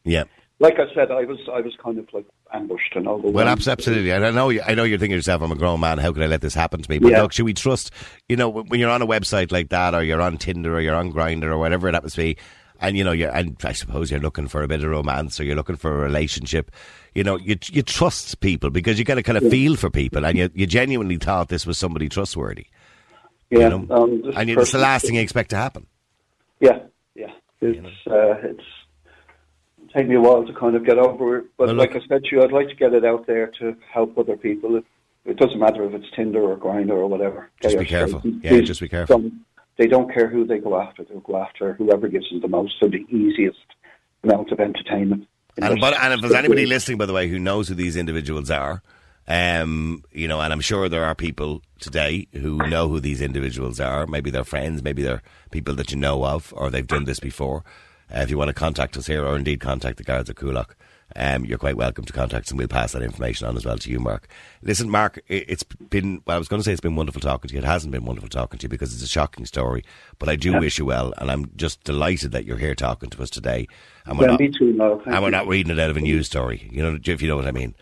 Yeah. 0.05 0.25
Like 0.59 0.81
I 0.81 0.93
said, 0.93 1.13
I 1.13 1.25
was 1.25 1.39
I 1.53 1.61
was 1.61 1.77
kind 1.81 1.97
of 1.99 2.13
like 2.13 2.27
ambushed 2.53 2.97
and 2.97 3.07
overwhelmed. 3.07 3.37
Well, 3.37 3.47
abs- 3.47 3.69
absolutely. 3.69 4.11
And 4.11 4.27
I 4.27 4.33
know, 4.33 4.49
you, 4.49 4.61
I 4.67 4.75
know 4.75 4.83
you're 4.83 4.99
thinking 4.99 5.13
to 5.13 5.19
yourself, 5.19 5.41
I'm 5.43 5.53
a 5.53 5.55
grown 5.55 5.79
man. 5.79 5.99
How 5.99 6.13
could 6.13 6.25
I 6.25 6.27
let 6.27 6.41
this 6.41 6.55
happen 6.55 6.83
to 6.83 6.91
me? 6.91 6.99
But 6.99 7.13
Yeah. 7.13 7.23
look, 7.23 7.33
should 7.33 7.45
we 7.45 7.55
trust, 7.55 7.93
you 8.29 8.35
know, 8.35 8.49
when 8.49 8.81
you're 8.81 8.91
on 8.91 9.01
a 9.03 9.07
website 9.07 9.53
like 9.53 9.69
that 9.69 9.95
or 9.95 10.03
you're 10.03 10.21
on 10.21 10.37
Tinder 10.39 10.75
or 10.75 10.81
you're 10.81 10.97
on 10.97 11.13
Grindr 11.13 11.45
or 11.45 11.59
whatever 11.59 11.87
it 11.89 11.95
happens 11.95 12.15
to 12.15 12.23
be, 12.23 12.37
and, 12.81 12.97
you 12.97 13.05
know, 13.05 13.13
you're, 13.13 13.31
and 13.35 13.57
I 13.65 13.73
suppose 13.73 14.11
you're 14.11 14.21
looking 14.21 14.49
for 14.49 14.63
a 14.63 14.69
bit 14.69 14.83
of 14.85 14.91
romance 14.91 15.39
or 15.41 15.45
you're 15.45 15.57
looking 15.57 15.77
for 15.77 15.93
a 15.95 15.99
relationship, 16.01 16.71
you 17.15 17.25
know, 17.25 17.37
you, 17.37 17.57
you 17.67 17.83
trust 17.83 18.41
people 18.41 18.71
because 18.71 18.99
you 18.99 19.05
get 19.05 19.19
a 19.19 19.23
kind 19.23 19.39
of 19.39 19.49
feel 19.51 19.77
for 19.77 19.91
people 19.91 20.25
and 20.25 20.37
you, 20.39 20.51
you 20.55 20.67
genuinely 20.67 21.17
thought 21.17 21.49
this 21.49 21.67
was 21.67 21.79
somebody 21.79 22.09
trustworthy. 22.09 22.67
yeah, 23.51 23.59
You 23.61 23.69
know? 23.71 23.87
um, 23.95 24.23
and 24.37 24.51
it's 24.51 24.73
the 24.73 24.79
last 24.79 25.07
thing 25.07 25.15
you 25.17 25.21
expect 25.21 25.51
to 25.51 25.57
happen. 25.57 25.87
Yeah, 26.61 26.81
yeah. 27.15 27.33
It's 27.61 28.07
uh, 28.07 28.35
it's 28.43 28.63
taken 29.93 30.09
me 30.09 30.17
a 30.17 30.21
while 30.21 30.45
to 30.47 30.53
kind 30.53 30.77
of 30.77 30.85
get 30.85 30.99
over 30.99 31.39
it, 31.39 31.45
but 31.57 31.69
Well, 31.69 31.77
like 31.77 31.95
look- 31.95 32.03
I 32.05 32.07
said 32.09 32.25
to 32.25 32.37
you, 32.37 32.43
I'd 32.43 32.53
like 32.53 32.69
to 32.69 32.75
get 32.77 32.93
it 32.95 33.05
out 33.05 33.27
there 33.27 33.47
to 33.59 33.77
help 33.93 34.17
other 34.19 34.37
people. 34.37 34.77
It, 34.77 34.85
it 35.25 35.37
doesn't 35.37 35.59
matter 35.59 35.85
if 35.85 35.93
it's 35.95 36.07
Tinder 36.15 36.41
or 36.43 36.57
Grindr 36.57 36.91
or 36.93 37.07
whatever. 37.07 37.51
Just 37.61 37.79
be 37.79 37.85
careful. 37.85 38.21
Yeah, 38.25 38.61
just 38.61 38.81
be 38.81 38.89
careful. 38.89 39.19
Don't, 39.19 39.45
they 39.79 39.87
don't 39.87 40.13
care 40.13 40.29
who 40.29 40.45
they 40.45 40.59
go 40.59 40.79
after. 40.79 41.05
They'll 41.05 41.21
go 41.21 41.37
after 41.37 41.75
whoever 41.75 42.09
gives 42.09 42.29
them 42.31 42.41
the 42.41 42.49
most 42.49 42.75
or 42.83 42.89
the 42.89 43.07
easiest 43.09 43.59
amount 44.23 44.53
of 44.53 44.61
entertainment. 44.61 45.27
And, 45.57 45.81
but, 45.81 45.95
and 45.95 46.13
if 46.13 46.21
there's 46.21 46.35
anybody 46.35 46.67
listening, 46.67 46.99
by 46.99 47.07
the 47.07 47.13
way, 47.13 47.29
who 47.29 47.39
knows 47.39 47.69
who 47.69 47.75
these 47.75 47.97
individuals 47.97 48.51
are, 48.51 48.83
um, 49.27 50.05
you 50.13 50.27
know, 50.27 50.41
and 50.41 50.53
I'm 50.53 50.61
sure 50.61 50.89
there 50.89 51.05
are 51.05 51.15
people 51.15 51.63
today 51.81 52.29
who 52.33 52.57
know 52.69 52.89
who 52.89 53.01
these 53.01 53.21
individuals 53.21 53.79
are. 53.79 54.07
Maybe 54.07 54.31
they're 54.31 54.45
friends, 54.45 54.83
maybe 54.83 55.03
they're 55.03 55.23
people 55.51 55.75
that 55.75 55.91
you 55.91 55.97
know 55.97 56.25
of, 56.25 56.53
or 56.57 56.71
they've 56.71 56.87
done 56.87 57.05
this 57.05 57.21
before. 57.21 57.65
Uh, 58.15 58.21
if 58.21 58.31
you 58.31 58.39
want 58.39 58.49
to 58.49 58.55
contact 58.55 58.97
us 58.97 59.07
here, 59.07 59.25
or 59.25 59.37
indeed 59.37 59.61
contact 59.61 59.99
the 59.99 60.05
guards 60.05 60.31
at 60.31 60.37
Coolock, 60.37 60.71
um, 61.19 61.45
you're 61.45 61.59
quite 61.59 61.77
welcome 61.77 62.05
to 62.05 62.13
contact 62.13 62.47
us, 62.47 62.51
and 62.51 62.59
we'll 62.59 62.69
pass 62.69 62.93
that 62.93 63.03
information 63.03 63.47
on 63.47 63.57
as 63.57 63.67
well 63.67 63.77
to 63.77 63.91
you, 63.91 63.99
Marc. 64.01 64.29
Listen, 64.63 64.89
Marc, 64.89 65.19
it's 65.29 65.65
been, 65.65 66.23
well, 66.27 66.37
I 66.37 66.39
was 66.39 66.49
going 66.49 66.61
to 66.61 66.65
say 66.65 66.73
it's 66.73 66.81
been 66.81 66.97
wonderful 66.97 67.21
talking 67.21 67.49
to 67.49 67.55
you. 67.55 67.59
It 67.61 67.65
hasn't 67.65 67.93
been 67.93 68.05
wonderful 68.05 68.31
talking 68.31 68.59
to 68.59 68.65
you 68.65 68.69
because 68.69 68.95
it's 68.95 69.03
a 69.03 69.09
shocking 69.09 69.45
story, 69.45 69.85
but 70.19 70.29
I 70.29 70.37
do 70.37 70.59
wish 70.59 70.79
you 70.79 70.87
well, 70.87 71.13
and 71.19 71.31
I'm 71.31 71.51
just 71.57 71.83
delighted 71.85 72.33
that 72.33 72.45
you're 72.45 72.57
here 72.57 72.75
talking 72.75 73.11
to 73.11 73.23
us 73.23 73.31
today. 73.31 73.67
And 74.07 74.19
we're 74.19 74.27
Yeah, 74.27 74.31
not- 74.31 74.39
too. 74.39 74.77
Thank 74.79 75.07
and 75.15 75.23
we're 75.23 75.31
not 75.31 75.49
reading 75.49 75.73
it 75.73 75.79
out 75.81 75.91
of 75.91 75.97
a 75.97 76.01
news 76.01 76.27
story. 76.27 76.69
You 76.73 76.83
know, 76.83 76.99
if 77.05 77.21
you 77.21 77.29
know 77.29 77.37
what 77.37 77.47
I 77.47 77.53
mean. 77.53 77.75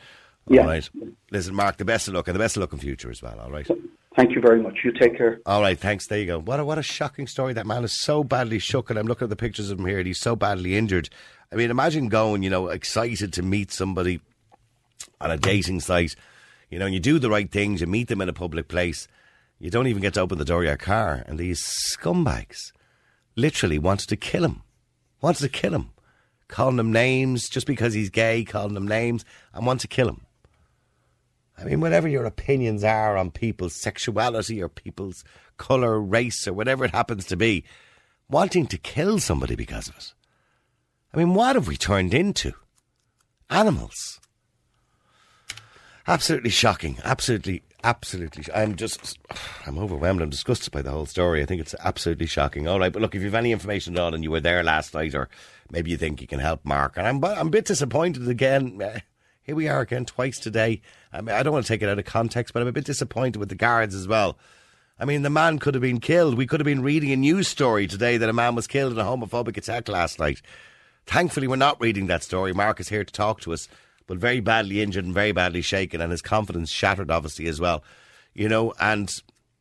Yeah. 0.49 0.63
All 0.63 0.69
right. 0.69 0.89
Listen, 1.31 1.55
Marc, 1.55 1.77
the 1.77 1.85
best 1.85 2.09
of 2.09 2.15
luck 2.15 2.29
and 2.29 2.35
the 2.35 2.39
best 2.39 2.57
of 2.57 2.61
luck 2.61 2.73
in 2.73 2.79
future 2.79 3.11
as 3.11 3.23
well. 3.23 3.39
All 3.41 3.51
right. 3.51 3.69
Thank 4.17 4.35
you 4.35 4.41
very 4.41 4.63
much. 4.63 4.79
You 4.85 4.93
take 4.93 5.17
care. 5.17 5.41
All 5.45 5.61
right. 5.61 5.79
Thanks. 5.79 6.07
There 6.07 6.19
you 6.19 6.27
go. 6.27 6.41
What 6.41 6.61
a, 6.61 6.65
what 6.65 6.79
a 6.79 6.83
shocking 6.83 7.27
story. 7.27 7.53
That 7.53 7.67
man 7.67 7.85
is 7.85 8.01
so 8.01 8.25
badly 8.25 8.59
shook, 8.59 8.89
and 8.89 8.99
I'm 8.99 9.07
looking 9.07 9.27
at 9.27 9.31
the 9.31 9.37
pictures 9.37 9.71
of 9.71 9.79
him 9.79 9.87
here, 9.87 9.99
and 9.99 10.07
he's 10.07 10.21
so 10.21 10.37
badly 10.37 10.77
injured. 10.77 11.11
I 11.53 11.57
mean, 11.57 11.71
imagine 11.71 12.09
going, 12.09 12.43
you 12.43 12.51
know, 12.51 12.69
excited 12.69 13.33
to 13.35 13.43
meet 13.43 13.71
somebody 13.73 14.21
on 15.21 15.31
a 15.31 15.37
dating 15.37 15.81
site, 15.81 16.15
you 16.71 16.79
know, 16.79 16.87
and 16.87 16.95
you 16.95 17.01
do 17.01 17.19
the 17.19 17.31
right 17.31 17.51
things, 17.51 17.81
you 17.81 17.87
meet 17.87 18.09
them 18.09 18.21
in 18.21 18.29
a 18.29 18.33
public 18.33 18.69
place, 18.69 19.07
you 19.59 19.71
don't 19.71 19.87
even 19.87 20.03
get 20.03 20.15
to 20.15 20.21
open 20.21 20.39
the 20.39 20.45
door 20.45 20.63
of 20.63 20.67
your 20.67 20.77
car, 20.77 21.23
and 21.27 21.39
these 21.39 21.63
scumbags 21.63 22.73
literally 23.37 23.79
wanted 23.79 24.09
to 24.09 24.17
kill 24.17 24.45
him. 24.45 24.63
Wanted 25.21 25.43
to 25.43 25.49
kill 25.49 25.75
him. 25.75 25.91
Calling 26.49 26.79
him 26.79 26.93
names 26.93 27.49
just 27.49 27.67
because 27.67 27.95
he's 27.95 28.11
gay, 28.11 28.45
calling 28.45 28.77
him 28.77 28.87
names, 28.87 29.25
and 29.53 29.67
want 29.67 29.81
to 29.81 29.89
kill 29.89 30.09
him. 30.09 30.26
I 31.59 31.65
mean, 31.65 31.81
whatever 31.81 32.07
your 32.07 32.25
opinions 32.25 32.85
are 32.85 33.17
on 33.17 33.31
people's 33.31 33.75
sexuality 33.75 34.63
or 34.63 34.69
people's 34.69 35.25
colour, 35.57 36.01
race, 36.01 36.47
or 36.47 36.53
whatever 36.53 36.85
it 36.85 36.91
happens 36.91 37.25
to 37.27 37.37
be, 37.37 37.65
wanting 38.29 38.67
to 38.67 38.79
kill 38.79 39.19
somebody 39.19 39.57
because 39.57 39.89
of 39.89 39.97
it. 39.97 40.15
I 41.15 41.19
mean, 41.19 41.35
what 41.35 41.57
have 41.57 41.67
we 41.67 41.77
turned 41.77 42.13
into? 42.13 42.53
Animals. 43.49 44.21
Absolutely 46.07 46.51
shocking. 46.51 46.99
Absolutely, 47.03 47.63
absolutely. 47.83 48.43
sh- 48.45 48.51
I'm 48.55 48.77
just, 48.77 49.19
I'm 49.67 49.79
overwhelmed. 49.79 50.21
I'm 50.21 50.31
disgusted 50.31 50.73
by 50.73 50.83
the 50.83 50.91
whole 50.91 51.07
story. 51.07 51.43
I 51.43 51.47
think 51.47 51.61
it's 51.61 51.75
absolutely 51.81 52.27
shocking. 52.27 52.69
All 52.69 52.79
right, 52.79 52.93
but 52.93 53.01
look, 53.01 53.15
if 53.15 53.23
you 53.23 53.29
have 53.29 53.35
any 53.35 53.53
information 53.53 53.95
at 53.95 54.01
all 54.01 54.15
and 54.15 54.23
you 54.23 54.31
were 54.31 54.41
there 54.41 54.63
last 54.63 54.95
night, 54.95 55.15
or 55.15 55.29
maybe 55.71 55.91
you 55.91 55.97
think 55.97 56.21
you 56.21 56.27
can 56.27 56.39
help 56.39 56.65
Marc, 56.65 56.97
and 56.97 57.07
I'm, 57.07 57.25
I'm 57.25 57.49
a 57.49 57.51
bit 57.51 57.65
disappointed 57.65 58.29
again. 58.29 58.81
Here 59.47 59.55
we 59.55 59.69
are 59.69 59.81
again 59.81 60.05
twice 60.05 60.41
today. 60.41 60.83
I 61.13 61.21
mean, 61.21 61.33
I 61.33 61.45
don't 61.45 61.53
want 61.53 61.65
to 61.67 61.73
take 61.73 61.81
it 61.81 61.89
out 61.89 62.01
of 62.01 62.05
context, 62.05 62.53
but 62.53 62.63
I'm 62.63 62.69
a 62.69 62.73
bit 62.73 62.85
disappointed 62.85 63.39
with 63.39 63.49
the 63.49 63.55
guards 63.55 63.95
as 63.95 64.09
well. 64.09 64.37
I 64.99 65.05
mean, 65.05 65.23
the 65.23 65.31
man 65.31 65.61
could 65.61 65.75
have 65.75 65.83
been 65.83 66.01
killed. 66.01 66.37
We 66.37 66.49
could 66.49 66.59
have 66.59 66.65
been 66.65 66.83
reading 66.83 67.13
a 67.13 67.17
news 67.17 67.47
story 67.47 67.87
today 67.87 68.17
that 68.17 68.29
a 68.29 68.33
man 68.33 68.57
was 68.57 68.67
killed 68.67 68.93
in 68.93 68.99
a 68.99 69.05
homophobic 69.05 69.57
attack 69.57 69.89
last 69.89 70.19
night. 70.19 70.43
Thankfully, 71.07 71.47
we're 71.47 71.55
not 71.55 71.81
reading 71.81 72.09
that 72.09 72.25
story. 72.25 72.53
Marc 72.53 72.81
is 72.81 72.89
here 72.89 73.05
to 73.05 73.13
talk 73.13 73.41
to 73.43 73.53
us, 73.53 73.69
but 74.09 74.19
very 74.19 74.41
badly 74.41 74.83
injured 74.83 75.05
and 75.05 75.15
very 75.15 75.31
badly 75.31 75.63
shaken, 75.63 76.01
and 76.01 76.11
his 76.11 76.23
confidence 76.23 76.69
shattered, 76.69 77.13
obviously, 77.13 77.47
as 77.47 77.61
well. 77.61 77.85
You 78.35 78.49
know, 78.49 78.75
and 78.81 79.15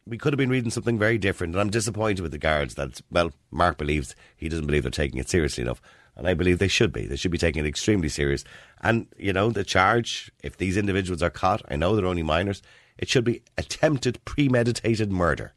we 0.07 0.17
could 0.17 0.33
have 0.33 0.39
been 0.39 0.49
reading 0.49 0.71
something 0.71 0.97
very 0.97 1.19
different. 1.19 1.53
And 1.53 1.61
I'm 1.61 1.69
disappointed 1.69 2.23
with 2.23 2.31
the 2.31 2.39
guards 2.39 2.73
that, 2.73 3.01
well, 3.11 3.33
Marc 3.51 3.77
believes 3.77 4.15
he 4.35 4.49
doesn't 4.49 4.65
believe 4.65 4.81
they're 4.81 4.89
taking 4.89 5.19
it 5.19 5.29
seriously 5.29 5.61
enough. 5.61 5.79
And 6.17 6.27
I 6.27 6.33
believe 6.33 6.59
they 6.59 6.67
should 6.67 6.93
be. 6.93 7.05
They 7.05 7.17
should 7.17 7.31
be 7.31 7.37
taking 7.37 7.65
it 7.65 7.67
extremely 7.67 8.09
serious. 8.09 8.43
And, 8.81 9.07
you 9.17 9.33
know, 9.33 9.49
the 9.49 9.63
charge, 9.63 10.31
if 10.43 10.57
these 10.57 10.77
individuals 10.77 11.21
are 11.21 11.29
caught, 11.29 11.61
I 11.67 11.75
know 11.75 11.95
they're 11.95 12.05
only 12.05 12.23
minors, 12.23 12.61
it 12.97 13.09
should 13.09 13.25
be 13.25 13.41
attempted 13.57 14.23
premeditated 14.23 15.11
murder. 15.11 15.53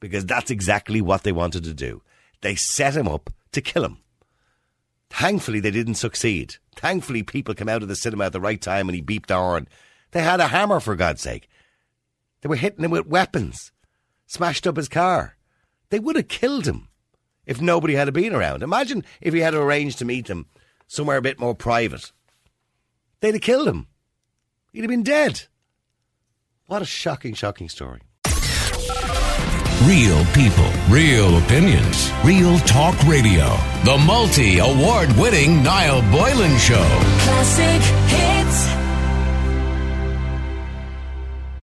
Because 0.00 0.26
that's 0.26 0.50
exactly 0.50 1.00
what 1.00 1.22
they 1.22 1.32
wanted 1.32 1.64
to 1.64 1.74
do. 1.74 2.02
They 2.40 2.54
set 2.54 2.96
him 2.96 3.06
up 3.06 3.30
to 3.52 3.60
kill 3.60 3.84
him. 3.84 3.98
Thankfully, 5.10 5.60
they 5.60 5.70
didn't 5.70 5.96
succeed. 5.96 6.56
Thankfully, 6.76 7.22
people 7.22 7.54
came 7.54 7.68
out 7.68 7.82
of 7.82 7.88
the 7.88 7.96
cinema 7.96 8.26
at 8.26 8.32
the 8.32 8.40
right 8.40 8.60
time 8.60 8.88
and 8.88 8.96
he 8.96 9.02
beeped 9.02 9.30
on. 9.30 9.68
They 10.12 10.22
had 10.22 10.40
a 10.40 10.48
hammer, 10.48 10.80
for 10.80 10.96
God's 10.96 11.20
sake. 11.20 11.48
They 12.40 12.48
were 12.48 12.56
hitting 12.56 12.84
him 12.84 12.90
with 12.90 13.06
weapons, 13.06 13.72
smashed 14.26 14.66
up 14.66 14.76
his 14.76 14.88
car. 14.88 15.36
They 15.90 15.98
would 15.98 16.16
have 16.16 16.28
killed 16.28 16.66
him 16.66 16.88
if 17.46 17.60
nobody 17.60 17.94
had 17.94 18.12
been 18.12 18.34
around. 18.34 18.62
Imagine 18.62 19.04
if 19.20 19.34
he 19.34 19.40
had 19.40 19.54
arranged 19.54 19.98
to 19.98 20.04
meet 20.04 20.26
them 20.26 20.46
somewhere 20.86 21.16
a 21.16 21.22
bit 21.22 21.38
more 21.40 21.54
private. 21.54 22.12
They'd 23.20 23.34
have 23.34 23.42
killed 23.42 23.68
him. 23.68 23.86
He'd 24.72 24.82
have 24.82 24.90
been 24.90 25.02
dead. 25.02 25.42
What 26.66 26.82
a 26.82 26.86
shocking, 26.86 27.34
shocking 27.34 27.68
story. 27.68 28.00
Real 29.84 30.24
people, 30.34 30.70
real 30.88 31.38
opinions, 31.38 32.12
real 32.22 32.58
talk 32.60 32.94
radio. 33.04 33.56
The 33.84 33.96
multi 34.06 34.58
award 34.58 35.10
winning 35.16 35.62
Niall 35.62 36.02
Boylan 36.12 36.58
Show. 36.58 36.86
Classic 37.20 37.82
hits. 38.10 38.29